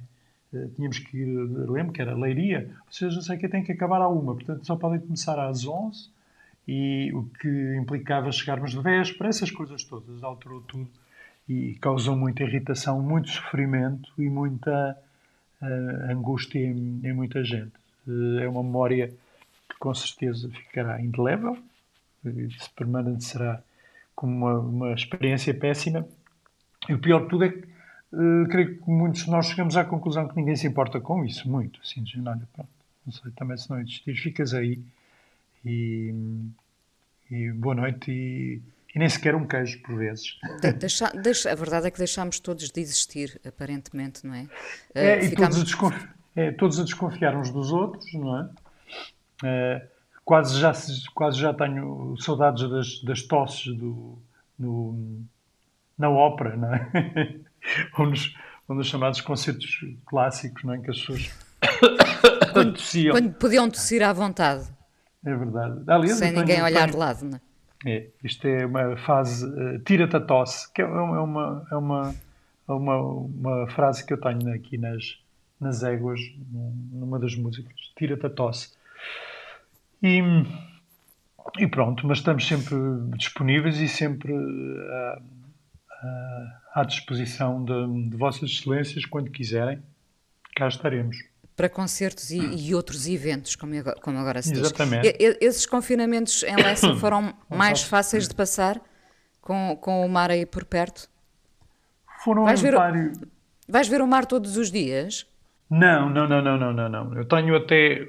[0.75, 1.27] tínhamos que ir,
[1.69, 4.75] lembro que era Leiria, vocês não sei que tem que acabar à uma, portanto só
[4.75, 6.09] podem começar às 11
[6.67, 10.89] e o que implicava chegarmos de véspera, essas coisas todas, alterou tudo
[11.47, 14.97] e causou muita irritação, muito sofrimento e muita
[15.61, 17.71] uh, angústia em, em, muita gente.
[18.05, 19.07] Uh, é uma memória
[19.69, 21.57] que com certeza ficará indelével,
[22.23, 23.61] se permanecerá
[24.13, 26.05] como uma, uma experiência péssima.
[26.89, 27.65] E o pior de tudo é que
[28.17, 31.49] uh, creio que muitos de nós chegamos à conclusão que ninguém se importa com isso,
[31.49, 31.79] muito.
[31.81, 32.69] Assim, olha, pronto,
[33.05, 34.81] não sei, também se não existir, ficas aí
[35.63, 36.13] e,
[37.29, 38.61] e boa noite e,
[38.93, 40.37] e, nem sequer um queijo por vezes.
[40.61, 44.47] De, deixa, deixa, a verdade é que deixámos todos de existir, aparentemente, não é?
[44.93, 48.49] é uh, e todos, a desconfiar, é, todos a desconfiar uns dos outros, não é?
[49.43, 49.87] Uh,
[50.25, 50.73] quase, já,
[51.13, 54.17] quase já tenho saudades das, das tosses do,
[54.57, 55.21] no,
[55.97, 57.39] na ópera, não é?
[57.97, 58.35] ou, nos,
[58.67, 60.79] ou nos chamados concertos clássicos, não é?
[60.79, 61.31] Que as pessoas
[62.53, 63.13] quando, tossiam.
[63.13, 64.67] Quando podiam tossir à vontade.
[65.25, 65.81] É verdade.
[65.87, 67.39] Aliás, Sem ninguém tenho, olhar tenho, de lado, não
[67.85, 67.91] é?
[67.91, 68.07] é?
[68.23, 72.15] Isto é uma fase uh, tira-te a tosse, que é uma, é uma,
[72.67, 75.19] é uma, uma frase que eu tenho aqui nas,
[75.59, 76.19] nas éguas,
[76.91, 77.73] numa das músicas.
[77.97, 78.71] Tira-te a tosse.
[80.01, 80.21] E,
[81.57, 82.75] e, pronto, mas estamos sempre
[83.17, 85.21] disponíveis e sempre uh, uh,
[86.73, 89.81] à disposição de, de Vossas Excelências quando quiserem.
[90.55, 91.17] Cá estaremos
[91.57, 94.61] para concertos e, e, outros eventos, como agora, como agora se diz.
[94.61, 95.07] Exatamente.
[95.07, 98.79] E, esses confinamentos em Lessa foram mais fáceis de passar
[99.41, 101.09] com, com o mar aí por perto?
[102.23, 103.17] Foram vais ver, vários...
[103.67, 105.25] vais ver o mar todos os dias?
[105.67, 107.13] Não, não, não, não, não, não.
[107.15, 108.07] Eu tenho até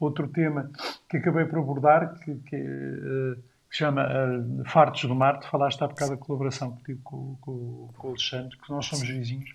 [0.00, 0.70] outro tema
[1.10, 5.40] que acabei por abordar, que, que, uh, que chama uh, Fartos do Mar.
[5.40, 8.86] Tu falaste há bocado da colaboração que tive com, com, com o Alexandre, que nós
[8.86, 9.50] somos vizinhos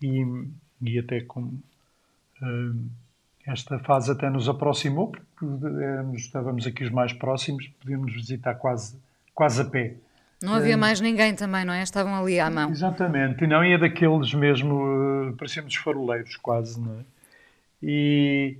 [0.00, 0.24] e,
[0.80, 1.62] e até como
[3.46, 5.46] esta fase até nos aproximou, porque
[6.16, 8.96] estávamos aqui os mais próximos, podíamos visitar quase,
[9.34, 9.94] quase a pé.
[10.42, 11.82] Não havia mais ninguém também, não é?
[11.82, 12.70] Estavam ali à mão.
[12.70, 17.04] Exatamente, e não ia daqueles mesmo, uh, parecíamos faroleiros quase, não é?
[17.82, 18.56] E,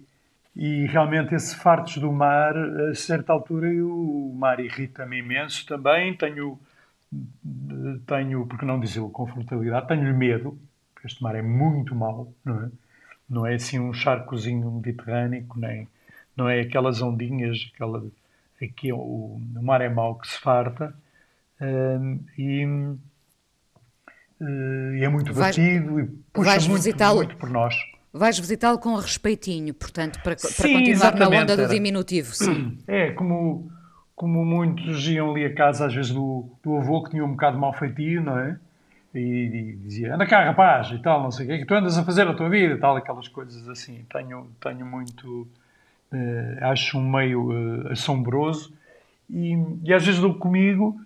[0.55, 6.59] e realmente esse fartos do mar, a certa altura o mar irrita-me imenso também, tenho,
[8.07, 10.59] tenho, porque não dizer confortabilidade, tenho medo,
[10.95, 12.71] porque este mar é muito mau, não é?
[13.29, 15.88] não é assim um charcozinho mediterrâneo, nem,
[16.37, 18.05] não é aquelas ondinhas, aquela,
[18.62, 20.95] aqui é o, o mar é mau que se farta,
[21.61, 22.67] um, e,
[24.41, 27.75] uh, é muito vais, batido e puxa muito, muito por nós.
[28.12, 32.35] Vais visitá-lo com respeitinho, portanto, para, para continuar na onda do diminutivo.
[32.35, 32.79] Sim.
[32.87, 33.70] É, como,
[34.14, 37.59] como muitos iam ali a casa, às vezes, do, do avô que tinha um bocado
[37.59, 38.59] mal feitio, não é?
[39.14, 41.98] e, e, dizia, anda cá rapaz e tal, não sei o que, que tu andas
[41.98, 44.05] a fazer a tua vida e tal, aquelas coisas assim.
[44.11, 45.42] Tenho, tenho muito,
[46.12, 48.72] uh, acho um meio uh, assombroso
[49.29, 50.98] e, e, às vezes dou comigo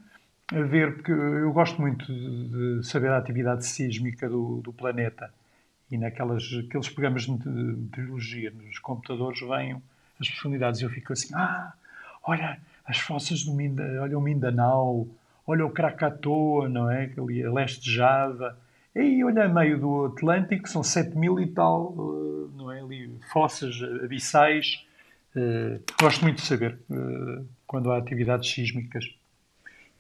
[0.52, 5.30] a ver, porque eu gosto muito de, de saber a atividade sísmica do, do planeta
[5.90, 9.80] e naquelas aqueles programas de meteorologia nos computadores vêm
[10.20, 11.72] as profundidades eu fico assim, ah,
[12.24, 15.08] olha as fossas do Mindanao, olha o Mindanao,
[15.46, 17.12] olha o Krakatoa, não é?
[17.18, 18.58] Ali a leste de Java.
[18.94, 22.80] E aí, olha meio do Atlântico, são 7 mil e tal, eh, não é?
[22.80, 24.84] Ali fossas abissais.
[25.34, 29.04] Uh, gosto muito de saber uh, quando há atividades sísmicas.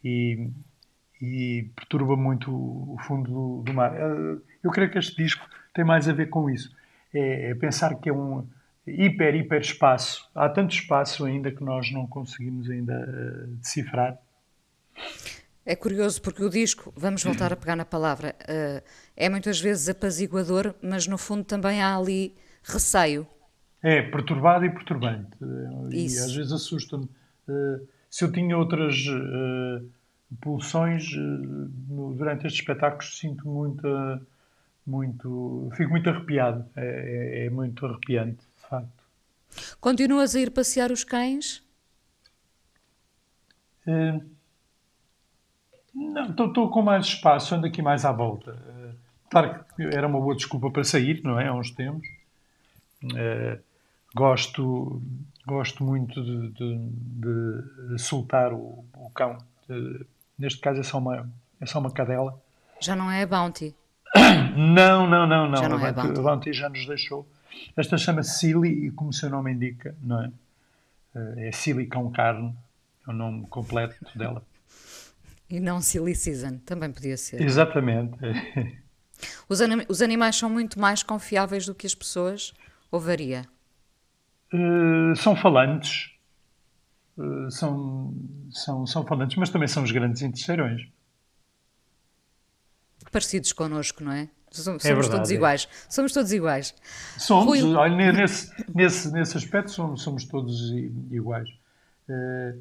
[0.02, 0.48] E,
[1.20, 3.92] e perturba muito o fundo do, do mar.
[4.62, 6.74] Eu creio que este disco tem mais a ver com isso.
[7.14, 8.44] É, é pensar que é um
[8.86, 10.28] hiper, hiper espaço.
[10.34, 13.06] Há tanto espaço ainda que nós não conseguimos ainda
[13.60, 14.18] decifrar
[15.66, 18.82] é curioso porque o disco, vamos voltar a pegar na palavra, uh,
[19.16, 23.26] é muitas vezes apaziguador, mas no fundo também há ali receio.
[23.82, 25.36] É, perturbado e perturbante.
[25.90, 26.16] Isso.
[26.16, 27.04] E às vezes assusta-me.
[27.48, 29.84] Uh, se eu tinha outras uh,
[30.40, 34.22] pulsões durante estes espetáculos, sinto muita,
[34.86, 35.70] muito.
[35.74, 36.64] Fico muito arrepiado.
[36.76, 39.04] É, é, é muito arrepiante, de facto.
[39.80, 41.64] Continuas a ir passear os cães?
[43.86, 44.22] Uh,
[45.94, 48.52] não, estou com mais espaço, ando aqui mais à volta.
[48.52, 48.94] Uh,
[49.30, 51.48] claro que era uma boa desculpa para sair, não é?
[51.48, 52.06] Há uns tempos.
[53.04, 53.62] Uh,
[54.14, 55.00] gosto,
[55.46, 59.38] gosto muito de, de, de soltar o, o cão.
[60.38, 61.30] Neste caso é só, uma,
[61.60, 62.40] é só uma cadela.
[62.80, 63.74] Já não é a Bounty?
[64.56, 65.48] Não, não, não.
[65.50, 65.56] não.
[65.56, 66.18] Já não a, é Bounty.
[66.18, 67.28] a Bounty já nos deixou.
[67.76, 70.30] Esta chama-se Silly e como o seu nome indica, não é?
[71.36, 72.54] É Silly com carne,
[73.06, 74.42] é o nome completo dela.
[75.48, 77.40] E não Silly Season, também podia ser.
[77.40, 78.16] Exatamente.
[79.48, 82.52] Os, anim os animais são muito mais confiáveis do que as pessoas?
[82.90, 83.46] Ou varia?
[84.52, 86.10] Uh, são falantes.
[87.16, 88.14] Uh, são,
[88.50, 90.86] são, são falantes, mas também são os grandes interesseirões.
[93.10, 94.28] Parecidos connosco, não é?
[94.50, 95.34] Somos, é verdade, todos é.
[95.34, 95.68] iguais.
[95.88, 96.74] Somos todos iguais.
[97.18, 97.74] Somos, Rui...
[97.74, 100.70] olha, nesse, nesse, nesse aspecto somos, somos todos
[101.10, 101.48] iguais.
[102.08, 102.58] Uh,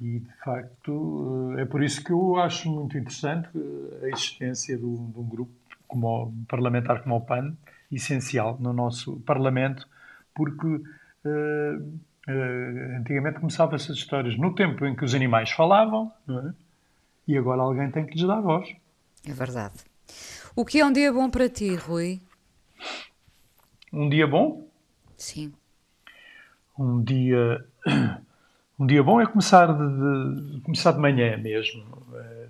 [0.00, 3.48] e, de facto, é por isso que eu acho muito interessante
[4.02, 5.52] a existência de um, de um grupo
[5.88, 7.56] como o, parlamentar como o PAN,
[7.90, 9.88] essencial no nosso Parlamento,
[10.34, 10.80] porque uh,
[11.24, 16.52] uh, antigamente começavam essas histórias no tempo em que os animais falavam, é?
[17.26, 18.68] e agora alguém tem que lhes dar voz.
[19.26, 19.74] É verdade.
[20.54, 22.20] O que é um dia bom para ti, Rui?
[23.92, 24.68] Um dia bom?
[25.16, 25.52] Sim.
[26.78, 27.64] Um dia.
[28.78, 31.84] Um dia bom é começar de, de começar de manhã mesmo.
[32.14, 32.48] Eh,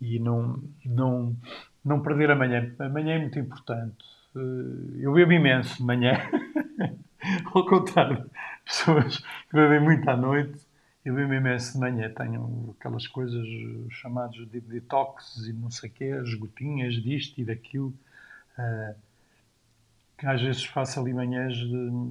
[0.00, 1.36] e não, não,
[1.84, 2.72] não perder amanhã.
[2.78, 4.04] Amanhã é muito importante.
[4.36, 6.12] Eh, eu bebo imenso de manhã.
[7.52, 8.30] Ao contrário,
[8.64, 10.60] pessoas que bebem muito à noite,
[11.06, 12.12] eu bebo imenso de manhã.
[12.12, 13.46] Tenho aquelas coisas
[13.90, 17.94] chamadas de detox e não sei o quê, as gotinhas disto e daquilo.
[18.58, 18.94] Eh,
[20.18, 22.10] que às vezes faço ali manhãs de,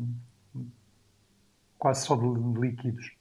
[1.78, 3.12] quase só de líquidos.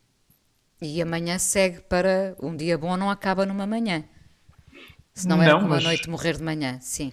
[0.80, 4.04] E amanhã segue para um dia bom não acaba numa manhã.
[5.12, 5.84] Se não, era como mas...
[5.84, 7.12] a noite morrer de manhã, sim.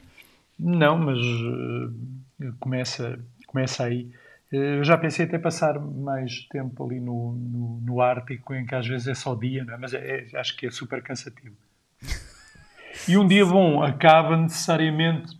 [0.59, 4.11] Não, mas uh, começa, começa aí.
[4.51, 8.75] Eh, eu já pensei até passar mais tempo ali no, no, no Ártico, em que
[8.75, 9.77] às vezes é só dia, é?
[9.77, 11.55] mas é, é, acho que é super cansativo.
[13.07, 15.39] E um dia bom acaba necessariamente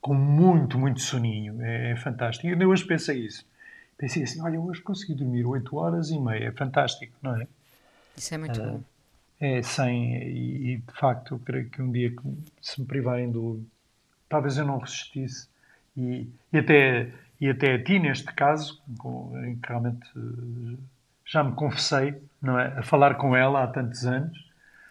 [0.00, 1.62] com muito, muito soninho.
[1.62, 2.46] É, é fantástico.
[2.48, 3.46] Eu hoje pensei isso.
[3.96, 6.48] Pensei assim, olha, hoje consegui dormir 8 horas e meia.
[6.48, 7.46] É fantástico, não é?
[8.16, 8.80] Isso é muito uh, bom.
[9.40, 12.22] É, sem, e, e, de facto eu creio que um dia que
[12.60, 13.64] se me privarem do.
[14.28, 15.48] Talvez eu não resistisse.
[15.96, 18.80] E, e, até, e até a ti, neste caso,
[19.44, 20.78] em que realmente eh,
[21.26, 22.78] já me confessei, não é?
[22.78, 24.38] A falar com ela há tantos anos.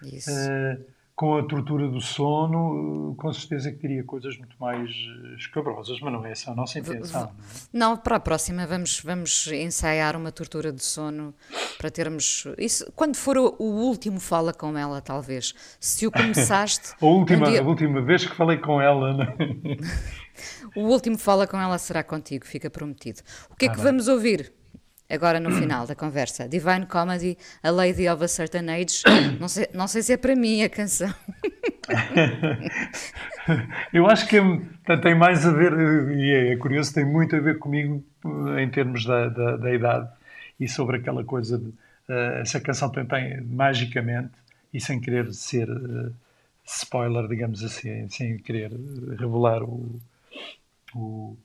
[0.01, 0.29] Isso.
[0.31, 5.99] Uh, com a tortura do sono, com certeza que teria coisas muito mais eh, escabrosas,
[6.01, 7.31] mas não é essa a nossa intenção.
[7.71, 11.33] Não, não, para a próxima vamos, vamos ensaiar uma tortura de sono
[11.77, 12.47] para termos.
[12.57, 15.53] Isso, quando for o, o último fala com ela, talvez.
[15.79, 16.95] Se o começaste.
[16.99, 17.61] a, última, um dia...
[17.61, 19.35] a última vez que falei com ela.
[20.75, 23.21] O último fala com ela será contigo, fica prometido.
[23.49, 23.85] O que é ah, que bem.
[23.85, 24.53] vamos ouvir?
[25.13, 26.47] agora no final da conversa.
[26.47, 29.03] Divine Comedy, A Lady of a Certain Age.
[29.39, 31.13] Não sei, não sei se é para mim a canção.
[33.91, 35.73] Eu acho que é, tem mais a ver,
[36.17, 39.73] e é, é, curioso, tem muito a ver comigo eh, em termos da, da, da
[39.73, 40.09] idade
[40.59, 41.73] e sobre aquela coisa de.
[42.09, 44.31] Uh, essa canção tem, tem, magicamente,
[44.73, 46.13] e sem querer ser uh,
[46.65, 48.71] spoiler, digamos assim, sem querer
[49.17, 49.99] revelar o,
[50.95, 51.37] o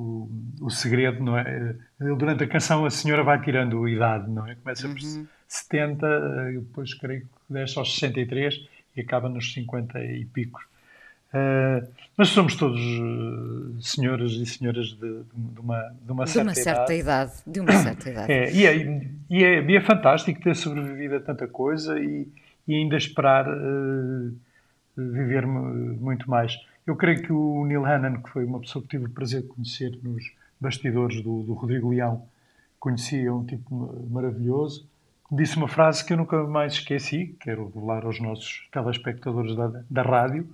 [0.00, 0.30] o,
[0.62, 1.74] o segredo, não é?
[1.98, 4.54] Durante a canção a senhora vai tirando a idade, não é?
[4.54, 5.26] Começa por uhum.
[5.46, 10.62] 70, depois creio que desce aos 63 e acaba nos 50 e picos.
[11.32, 11.86] Uh,
[12.16, 16.54] mas somos todos uh, senhoras e senhoras de, de, uma, de uma, de certa, uma
[16.54, 17.00] certa idade.
[17.00, 17.32] idade.
[17.46, 18.32] De uma certa idade.
[18.32, 22.26] É, e, é, e, é, e é fantástico ter sobrevivido a tanta coisa e,
[22.66, 24.36] e ainda esperar uh,
[24.96, 26.58] viver muito mais.
[26.86, 29.48] Eu creio que o Neil Hannon, que foi uma pessoa que tive o prazer de
[29.48, 30.24] conhecer nos
[30.60, 32.26] bastidores do, do Rodrigo Leão,
[32.78, 34.88] conhecia um tipo maravilhoso,
[35.30, 40.02] disse uma frase que eu nunca mais esqueci, quero revelar aos nossos telespectadores da, da
[40.02, 40.48] rádio,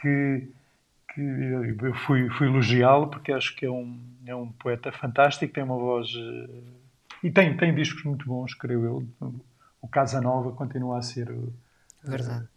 [0.00, 0.48] que,
[1.14, 5.64] que eu fui, fui elogiá-lo porque acho que é um, é um poeta fantástico, tem
[5.64, 6.08] uma voz...
[6.14, 6.60] Eh,
[7.22, 9.32] e tem, tem discos muito bons, creio eu.
[9.80, 11.30] O Casa Nova continua a ser...
[11.30, 11.34] Eh,
[12.04, 12.48] Verdade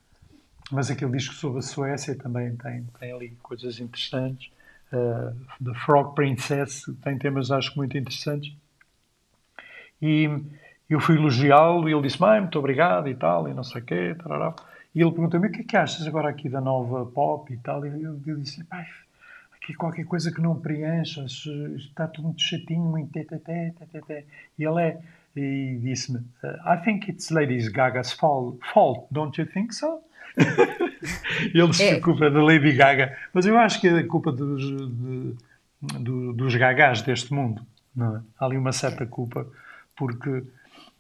[0.71, 4.51] mas aquele disco sobre a Suécia também tem, tem ali coisas interessantes.
[4.91, 8.53] Uh, The Frog Princess tem temas, acho muito interessantes.
[10.01, 10.29] E
[10.89, 13.85] eu fui elogiá-lo e ele disse: Mãe, muito obrigado e tal, e não sei o
[13.85, 14.15] quê.
[14.15, 14.55] Tarará.
[14.93, 17.85] E ele perguntou-me: O que é que achas agora aqui da nova pop e tal?
[17.85, 18.85] E eu, eu disse: Pai,
[19.55, 24.01] aqui qualquer coisa que não preencha, está tudo muito chatinho, muito tê, tê, tê, tê,
[24.01, 24.25] tê.
[24.57, 25.01] E ele é.
[25.35, 30.01] E disse-me: I think it's Lady Gaga's fault, don't you think so?
[31.53, 31.99] Eles é.
[31.99, 33.17] culpa da Lady Gaga.
[33.33, 35.35] Mas eu acho que é culpa dos, de,
[35.81, 37.61] de, dos gagás deste mundo.
[37.95, 38.21] Não é?
[38.39, 39.47] Há ali uma certa culpa,
[39.95, 40.43] porque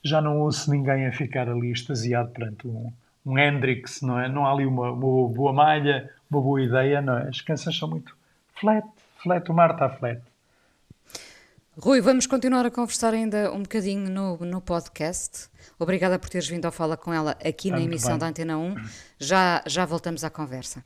[0.03, 2.91] já não ouço ninguém a ficar ali extasiado perante um,
[3.25, 4.27] um Hendrix, não é?
[4.27, 7.29] Não há ali uma, uma boa malha, uma boa ideia, não é?
[7.29, 8.15] As canções são muito
[8.55, 8.87] flat,
[9.21, 10.21] flat, o mar está flat.
[11.81, 15.47] Rui, vamos continuar a conversar ainda um bocadinho no, no podcast.
[15.79, 18.19] Obrigada por teres vindo ao Fala com ela aqui na emissão bem.
[18.19, 18.75] da Antena 1.
[19.17, 20.83] Já, já voltamos à conversa.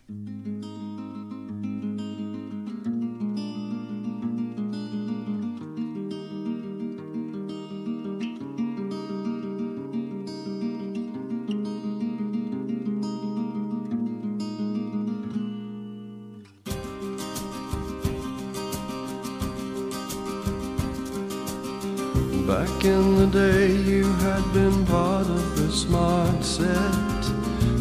[22.84, 27.23] In the day, you had been part of the smart set.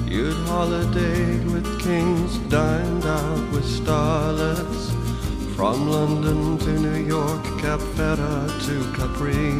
[0.06, 4.92] You'd holidayed with kings, dined out with starlets.
[5.56, 9.50] From London to New York, Cap Ferra to Capri.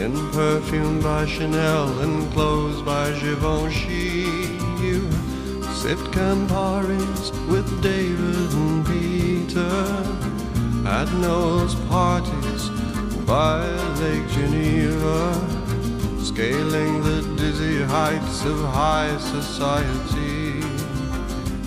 [0.00, 4.30] In perfume by Chanel and clothes by Givenchy.
[4.80, 5.10] You
[5.74, 9.74] sipped Camparis with David and Peter.
[10.86, 12.70] At Noel's parties
[13.28, 15.34] by Lake Geneva,
[16.22, 20.62] scaling the dizzy heights of high society,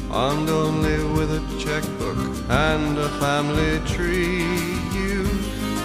[0.10, 2.18] armed only with a checkbook
[2.50, 4.46] and a family tree.
[4.98, 5.26] You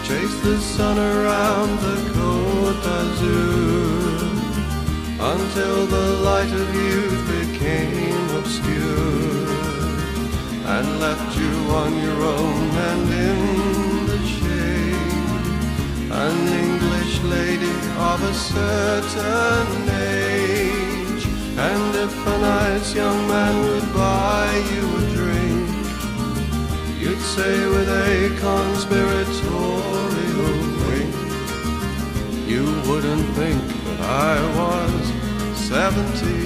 [0.05, 4.07] chase the sun around the Côte d'Azur
[5.35, 9.49] until the light of youth became obscure
[10.75, 13.66] and left you on your own and in
[18.29, 21.25] a certain age.
[21.57, 25.69] And if a nice young man would buy you a drink,
[27.01, 31.15] you'd say with a conspiratorial wink,
[32.47, 35.05] you wouldn't think that I was
[35.73, 36.45] seventy.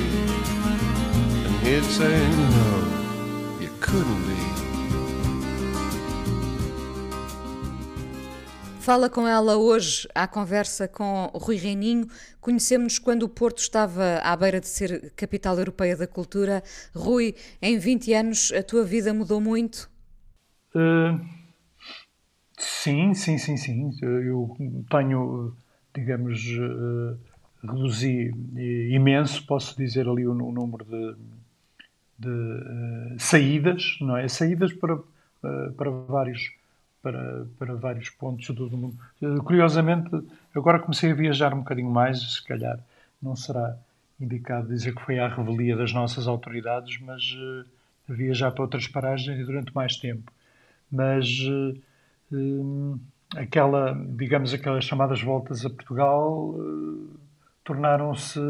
[1.44, 2.16] And he'd say,
[2.56, 2.70] no,
[3.60, 4.29] you couldn't
[8.90, 12.08] Fala com ela hoje à conversa com Rui Reininho.
[12.40, 16.60] Conhecemos-nos quando o Porto estava à beira de ser capital europeia da cultura.
[16.92, 19.88] Rui, em 20 anos a tua vida mudou muito?
[20.74, 21.24] Uh,
[22.58, 23.92] sim, sim, sim, sim.
[24.02, 24.56] Eu
[24.90, 25.54] tenho,
[25.94, 27.16] digamos, uh,
[27.62, 28.34] reduzi
[28.90, 31.14] imenso, posso dizer ali o, o número de,
[32.18, 34.26] de uh, saídas, não é?
[34.26, 34.98] Saídas para,
[35.76, 36.58] para vários
[37.02, 38.96] para, para vários pontos do mundo.
[39.44, 40.10] Curiosamente,
[40.54, 42.78] agora comecei a viajar um bocadinho mais, se calhar
[43.22, 43.76] não será
[44.20, 47.64] indicado dizer que foi à revelia das nossas autoridades, mas uh,
[48.08, 50.30] viajar para outras paragens durante mais tempo.
[50.92, 51.74] Mas uh,
[52.32, 53.00] uh,
[53.34, 56.54] aquela, digamos, aquelas chamadas voltas a Portugal
[57.64, 58.40] tornaram-se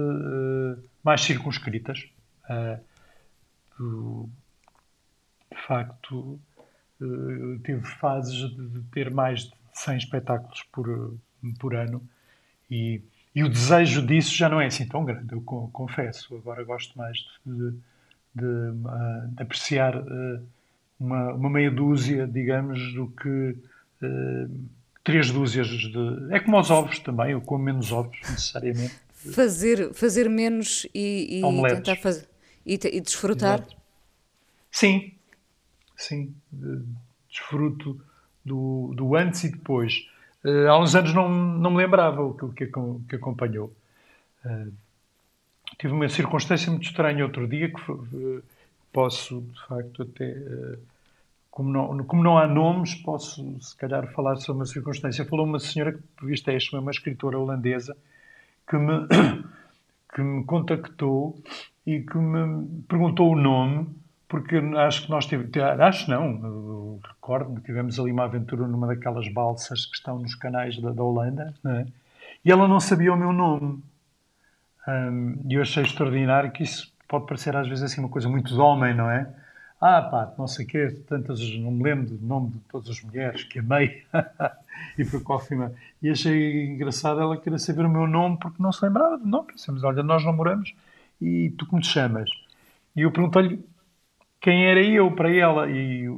[1.05, 2.09] mais circunscritas.
[3.79, 6.41] de facto,
[7.01, 11.17] uh, tive fases de ter mais de 100 espetáculos por,
[11.59, 12.03] por ano
[12.71, 13.01] e,
[13.35, 16.37] e o desejo disso já não é assim tão grande, eu confesso.
[16.37, 17.77] Agora gosto mais de, de,
[18.35, 20.43] de, uh, de apreciar uh,
[20.99, 23.57] uma, uma, meia dúzia, digamos, do que
[25.05, 26.35] três dúzias de.
[26.35, 28.95] É como os ovos também, eu como menos ovos, necessariamente.
[29.13, 32.29] Fazer, fazer menos e, e tentar fazer.
[32.65, 33.59] E, e desfrutar?
[33.61, 33.77] Exato.
[34.71, 35.13] Sim,
[36.01, 36.35] sim,
[37.29, 38.01] desfruto
[38.45, 40.09] do, do antes e depois.
[40.45, 42.73] Uh, há uns anos não, não me lembrava o que, que,
[43.09, 43.73] que acompanhou.
[44.45, 44.73] Uh,
[45.79, 48.43] tive uma circunstância muito estranha outro dia que uh,
[48.93, 50.79] posso, de facto, até.
[51.51, 55.25] como, não, como não há nomes, posso, se calhar, falar sobre uma circunstância.
[55.25, 57.97] Falou uma senhora que, por visto, é uma escritora holandesa
[58.69, 59.07] que me,
[60.15, 61.39] que me contactou
[61.87, 64.00] e que me perguntou o nome
[64.31, 65.51] porque acho que nós tivemos,
[65.81, 70.81] acho não, recordo que tivemos ali uma aventura numa daquelas balsas que estão nos canais
[70.81, 71.85] da, da Holanda, é?
[72.45, 73.83] e ela não sabia o meu nome.
[74.87, 78.55] Um, e eu achei extraordinário que isso pode parecer às vezes assim uma coisa muito
[78.55, 79.29] de homem, não é?
[79.81, 83.03] Ah, pá, não sei o quê, tantas, não me lembro do nome de todas as
[83.03, 84.05] mulheres que amei
[84.97, 85.73] e por cófima.
[86.01, 89.49] E achei engraçado ela querer saber o meu nome porque não se lembrava de nome.
[89.49, 90.73] Pensamos, olha, nós namoramos
[91.21, 92.31] e tu como te chamas?
[92.95, 93.65] E eu perguntei-lhe
[94.41, 95.71] quem era eu para ela.
[95.71, 96.09] E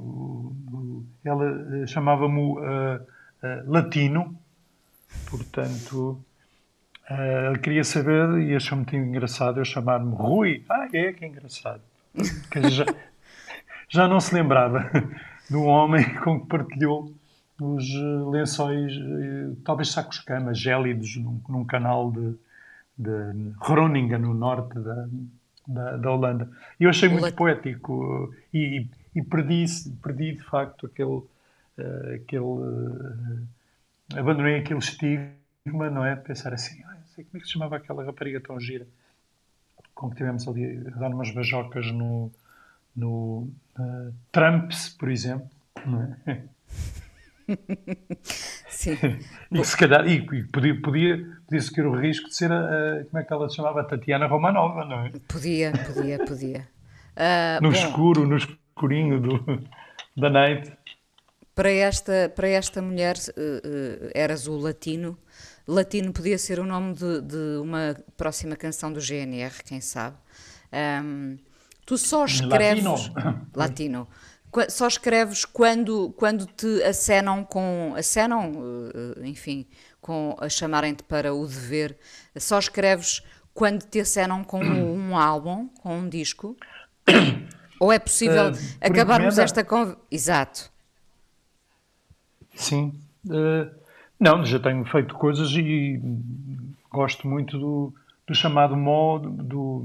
[1.25, 4.37] ela eh, chamava-me uh, uh, Latino,
[5.31, 6.21] portanto,
[7.11, 10.65] uh, queria saber e achou muito engraçado eu chamar-me Rui.
[10.69, 11.83] Ah, é, que engraçado.
[12.71, 12.85] já,
[13.89, 14.91] já não se lembrava
[15.51, 17.13] do homem com que partilhou
[17.61, 17.85] os
[18.33, 18.93] lençóis,
[19.65, 22.35] talvez sacos-cama, gélidos, num, num canal de,
[22.99, 25.07] de Groningen, no norte da,
[25.67, 26.51] da, da Holanda.
[26.79, 29.65] E eu achei muito poético e, e perdi,
[30.03, 32.45] perdi de facto aquele, uh, aquele.
[32.45, 33.47] Uh,
[34.17, 36.17] abandonei aquele estigma, não é?
[36.17, 38.87] Pensar assim, ah, sei como é que se chamava aquela rapariga tão gira
[39.95, 42.31] com que tivemos ali a dar umas bajocas no,
[42.97, 43.49] no
[43.79, 45.49] uh, Trumps, por exemplo,
[45.87, 46.43] não é?
[48.83, 48.99] Sim.
[49.53, 53.05] e se calhar, e, e podia, podia, podia-se ter o risco de ser a, a,
[53.05, 53.85] como é que ela se chamava?
[53.85, 55.13] Tatiana Romanova, não é?
[55.29, 56.69] Podia, podia, podia.
[57.17, 59.63] Uh, no bom, escuro, no escurinho do,
[60.17, 60.73] da noite.
[61.55, 65.17] Para esta, para esta mulher, uh, uh, eras o latino.
[65.69, 70.17] Latino podia ser o nome de, de uma próxima canção do GNR, quem sabe.
[71.05, 71.39] Um,
[71.87, 72.83] tu só escreves.
[73.15, 73.49] Latino.
[73.55, 74.09] latino
[74.69, 77.95] só escreves quando, quando te acenam com.
[77.97, 78.53] acenam,
[79.17, 79.67] eh, enfim,
[80.01, 81.97] com a chamarem-te para o dever.
[82.37, 83.23] Só escreves
[83.55, 86.57] quando te acenam com um álbum, com um disco?
[87.81, 89.43] Ou é possível uh, acabarmos encomenda?
[89.43, 90.01] esta conversa?
[90.11, 90.71] Exato.
[92.55, 92.95] Sim.
[93.27, 93.71] Uh,
[94.21, 96.01] não, já tenho feito coisas e
[96.91, 97.93] gosto muito do,
[98.27, 99.85] do chamado modo, do,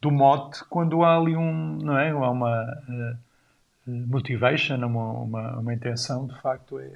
[0.00, 2.10] do mote, quando há ali um, não é?
[2.10, 2.62] Há uma.
[2.88, 3.16] Uh,
[3.86, 6.90] motivation, uma, uma, uma intenção, de facto é,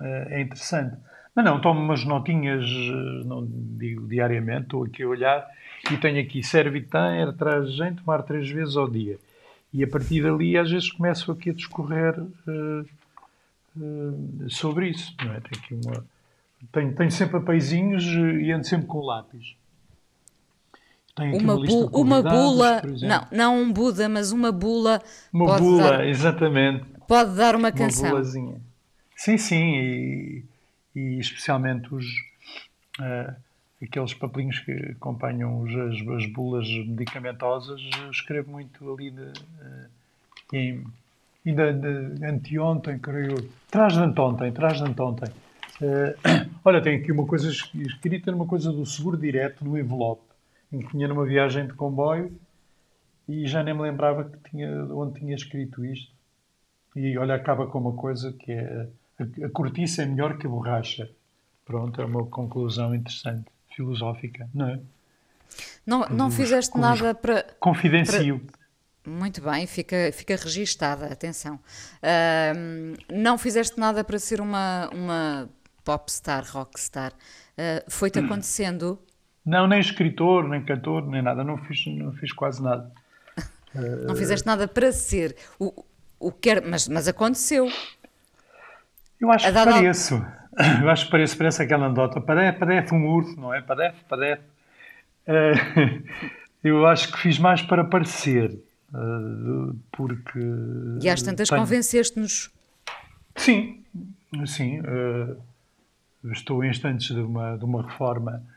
[0.00, 0.96] é, é interessante.
[1.34, 5.46] Mas não, tomo umas notinhas, eh, não digo diariamente, estou aqui a olhar
[5.92, 9.18] e tenho aqui Servitan, de gente, tomar três vezes ao dia.
[9.72, 12.86] E a partir dali, às vezes, começo aqui a discorrer uh,
[13.76, 15.14] uh, sobre isso.
[15.22, 15.40] Não é?
[15.40, 16.06] tenho, uma,
[16.72, 19.54] tenho, tenho sempre apaizinhos e ando sempre com lápis
[21.18, 25.00] uma, bu uma bula, não, não um Buda, mas uma bula.
[25.32, 26.84] Uma bula, dar, exatamente.
[27.08, 28.10] Pode dar uma, uma canção.
[28.10, 28.60] Bulazinha.
[29.16, 30.44] Sim, sim, e,
[30.94, 32.04] e especialmente os,
[33.00, 33.34] uh,
[33.82, 39.88] aqueles papelinhos que acompanham os, as, as, bulas medicamentosas, eu escrevo muito ali de, uh,
[40.52, 40.84] em,
[41.46, 43.48] ainda de anteontem, creio.
[43.70, 45.30] Traz de anteontem, traz de anteontem.
[45.80, 50.25] Uh, olha, tem aqui uma coisa escrita, uma coisa do seguro direto no envelope
[50.72, 52.38] em que tinha numa viagem de comboio
[53.28, 56.12] e já nem me lembrava que tinha, onde tinha escrito isto.
[56.94, 58.88] E olha, acaba com uma coisa que é
[59.18, 61.10] a, a cortiça é melhor que a borracha.
[61.64, 64.80] Pronto, é uma conclusão interessante, filosófica, não é?
[65.84, 67.44] Não, não fizeste nada para.
[67.58, 68.40] Confidencio.
[68.40, 68.56] Para...
[69.10, 71.60] Muito bem, fica, fica registada, atenção.
[72.02, 75.48] Uh, não fizeste nada para ser uma, uma
[75.84, 77.12] popstar, rockstar.
[77.12, 78.98] Uh, Foi-te acontecendo
[79.46, 81.44] não, nem escritor, nem cantor, nem nada.
[81.44, 82.90] Não fiz, não fiz quase nada.
[84.06, 85.36] Não fizeste nada para ser.
[85.58, 85.84] O,
[86.18, 87.70] o que mas, mas aconteceu.
[89.20, 90.26] Eu acho que pareço.
[90.82, 92.18] Eu acho que pareço, parece aquela anedota.
[92.18, 93.60] Parece, parece um urso, não é?
[93.60, 94.40] Parece, parece.
[95.26, 96.02] Uh,
[96.64, 98.58] eu acho que fiz mais para parecer.
[98.90, 100.40] Uh, porque.
[101.02, 101.60] E às tantas tenho...
[101.60, 102.50] convenceste-nos.
[103.36, 103.84] Sim,
[104.46, 104.80] sim.
[104.80, 105.36] Uh,
[106.32, 108.55] estou em instantes de uma, de uma reforma eh,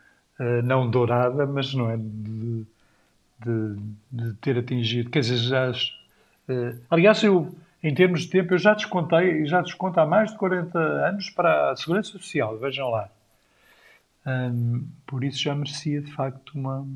[0.62, 2.66] não dourada, mas não é de,
[3.44, 3.76] de,
[4.10, 5.10] de ter atingido.
[5.10, 5.70] Quer dizer, já.
[5.70, 10.38] Uh, aliás, eu, em termos de tempo, eu já descontei, já desconto há mais de
[10.38, 13.08] 40 anos para a Segurança Social, vejam lá.
[14.26, 16.86] Um, por isso já merecia, de facto, uma.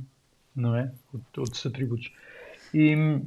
[0.54, 0.90] Não é?
[1.36, 2.12] Outros atributos.
[2.72, 3.20] E,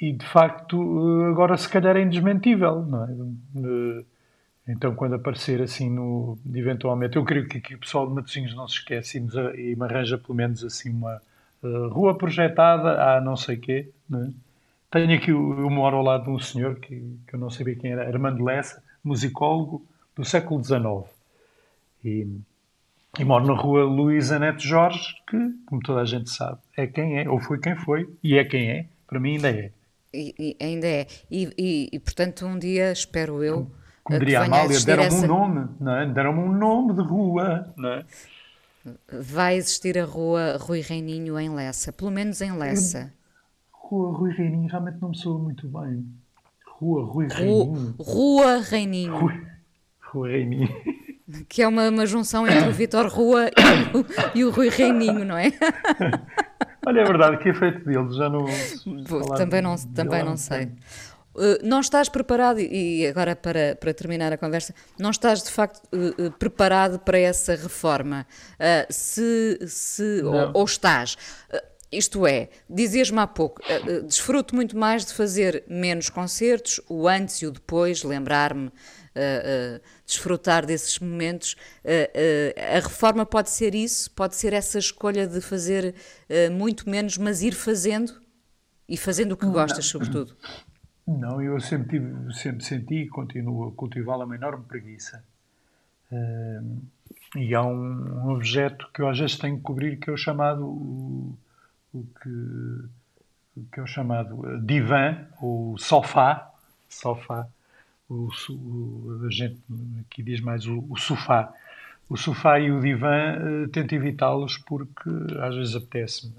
[0.00, 4.04] e de facto, agora se calhar é indesmentível, não é?
[4.68, 8.66] Então, quando aparecer assim, no, eventualmente, eu creio que aqui o pessoal de Matosinhos não
[8.66, 11.22] se esquece e, e me arranja pelo menos assim uma
[11.62, 13.88] uh, rua projetada a não sei quê.
[14.10, 14.32] Né?
[14.90, 17.92] Tenho aqui, eu moro ao lado de um senhor que, que eu não sabia quem
[17.92, 19.86] era, Armando Lessa, musicólogo
[20.16, 21.14] do século XIX.
[22.04, 22.26] E,
[23.20, 27.20] e moro na rua Luísa Neto Jorge, que, como toda a gente sabe, é quem
[27.20, 29.70] é, ou foi quem foi, e é quem é, para mim ainda é.
[30.12, 31.06] E, e ainda é.
[31.30, 33.70] E, e, e, portanto, um dia, espero eu
[34.06, 35.24] como diria a Amália, deram-me essa...
[35.24, 36.06] um nome, não é?
[36.06, 38.04] Deram-me um nome de rua, não é?
[39.12, 43.12] Vai existir a rua Rui Reininho em Lessa, pelo menos em Lessa.
[43.72, 46.06] Rua Rui Reininho realmente não me soa muito bem.
[46.64, 47.94] Rua Rui Reininho.
[47.98, 49.16] Rua Reininho.
[49.16, 49.40] Rua,
[50.00, 50.68] Rua Reininho.
[51.48, 55.24] Que é uma, uma junção entre o Vitor Rua e o, e o Rui Reininho,
[55.24, 55.46] não é?
[56.86, 58.46] Olha, é verdade, que é feito dele, já não.
[59.36, 60.66] Também não, também não sei.
[60.66, 60.68] Uh,
[61.62, 66.26] não estás preparado, e agora para, para terminar a conversa, não estás de facto uh,
[66.26, 68.26] uh, preparado para essa reforma?
[68.90, 71.16] se, se ou, ou, estás?
[71.92, 73.62] isto é, dizias-me há pouco,
[74.06, 78.70] desfruto muito mais de fazer menos concertos, o antes e o depois, lembrar-me,
[80.04, 81.56] desfrutar desses momentos.
[82.74, 85.94] a reforma pode ser isso, pode ser essa escolha de fazer
[86.52, 88.20] muito menos, mas ir fazendo
[88.88, 90.36] e fazendo o que gostas, sobretudo.
[91.06, 95.22] Não, eu sempre, tive, sempre senti e continuo a cultivá-la uma enorme preguiça.
[96.10, 96.82] Uh,
[97.36, 100.16] e há um, um, objeto que eu às vezes tenho que cobrir que é o
[100.16, 101.36] chamado o,
[101.92, 106.50] o que, que é o chamado divã ou sofá,
[106.88, 107.46] sofá.
[108.08, 109.60] O, o, a gente
[110.00, 111.52] aqui diz mais o, o sofá.
[112.08, 116.34] O sofá e o divã uh, tento evitá-los porque às vezes apetece-me,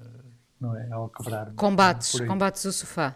[0.59, 0.91] não é?
[0.91, 1.51] Ao quebrar.
[1.55, 3.15] Combates, combates o sofá.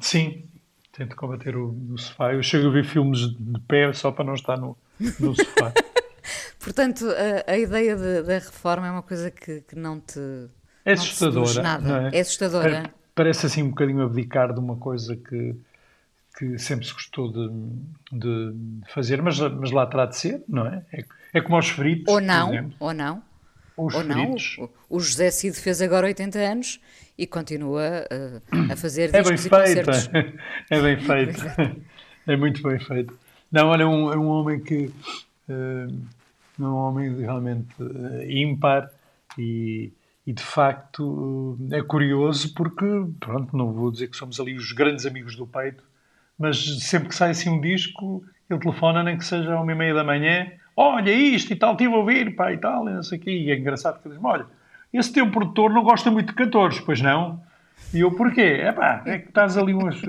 [0.00, 0.44] Sim,
[0.92, 2.32] tento combater o, o, sofá.
[2.32, 4.76] Eu chego a ver filmes de pé só para não estar no,
[5.18, 5.72] no sofá.
[6.60, 7.06] Portanto,
[7.46, 10.20] a, a ideia da reforma é uma coisa que, que não te.
[10.84, 11.62] É assustadora.
[11.62, 12.10] Nada.
[12.12, 12.18] É?
[12.18, 12.20] é?
[12.20, 12.94] assustadora.
[13.14, 15.56] Parece assim um bocadinho abdicar de uma coisa que,
[16.38, 17.48] que sempre se gostou de,
[18.12, 18.54] de
[18.92, 20.84] fazer, mas, mas lá terá de ser, não é?
[20.92, 22.12] É, é como aos fritos.
[22.12, 23.22] Ou não, ou não.
[23.76, 24.56] Ou fritos.
[24.58, 24.70] não.
[24.88, 26.80] O José Cid fez agora 80 anos
[27.18, 29.90] e continua uh, a fazer é bem feita
[30.70, 31.42] é bem feito.
[32.26, 33.18] É muito bem feito.
[33.50, 34.86] Não olha é um, é um homem que
[35.48, 36.00] uh,
[36.60, 38.90] é um homem realmente uh, ímpar
[39.36, 39.92] e,
[40.26, 42.86] e de facto é curioso porque
[43.18, 45.82] pronto não vou dizer que somos ali os grandes amigos do peito
[46.38, 49.74] mas sempre que sai assim um disco ele telefona nem que seja a uma e
[49.74, 50.50] meia da manhã
[50.80, 53.30] olha isto e tal, estive a ouvir, pá, e tal, e não sei o quê.
[53.32, 54.46] E é engraçado que ele diz olha,
[54.92, 57.40] esse teu produtor não gosta muito de cantores, pois não?
[57.92, 58.58] E eu, porquê?
[58.60, 60.00] É pá, é que estás ali umas...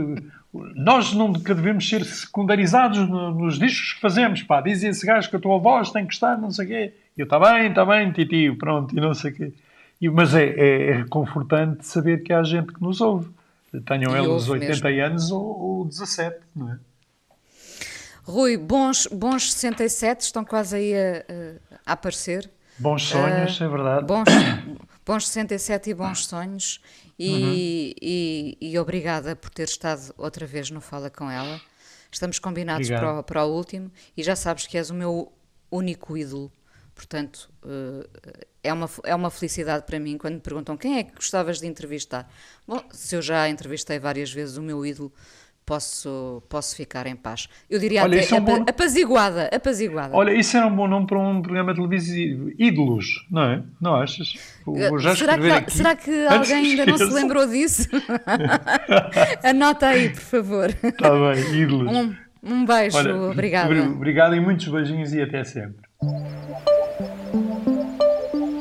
[0.76, 4.62] Nós nunca devemos ser secundarizados nos discos que fazemos, pá.
[4.62, 6.94] Dizem esse gajo que a tua voz tem que estar, não sei o quê.
[7.16, 9.54] E eu, está bem, está bem, titio, pronto, e não sei o quê.
[10.02, 13.30] E, mas é, é, é reconfortante saber que há gente que nos ouve.
[13.86, 15.06] Tenham eles 80 mesmo.
[15.06, 16.80] anos ou, ou 17, não é?
[18.24, 21.26] Rui, bons, bons 67, estão quase aí a,
[21.86, 22.50] a aparecer.
[22.80, 24.06] Bons sonhos, uh, é verdade.
[24.06, 24.26] Bons,
[25.06, 26.82] bons 67 e bons sonhos.
[27.18, 27.54] E, uhum.
[28.02, 31.60] e, e, obrigada por ter estado outra vez no Fala Com Ela.
[32.12, 35.32] Estamos combinados para o, para o, último e já sabes que és o meu
[35.70, 36.52] único ídolo.
[36.96, 38.08] Portanto, uh,
[38.64, 41.68] é, uma, é uma felicidade para mim quando me perguntam quem é que gostavas de
[41.68, 42.32] entrevistar.
[42.68, 45.12] Bom, se eu já entrevistei várias vezes o meu ídolo,
[45.70, 47.48] posso, posso ficar em paz.
[47.70, 48.66] Eu diria Olha, até é um bom...
[48.68, 50.18] apaziguada, apaziguada.
[50.18, 52.50] Olha, isso era um bom nome para um programa televisivo.
[52.58, 53.64] Ídolos, não é?
[53.80, 54.34] Não achas?
[54.98, 55.72] Já será, que, aqui.
[55.72, 57.88] será que alguém ainda não se lembrou disso?
[59.46, 60.70] Anota aí, por favor.
[60.70, 61.96] Está bem, ídolos.
[61.96, 63.84] Um, um beijo, Olha, obrigada.
[63.84, 65.88] Obrigado e muitos beijinhos e até sempre.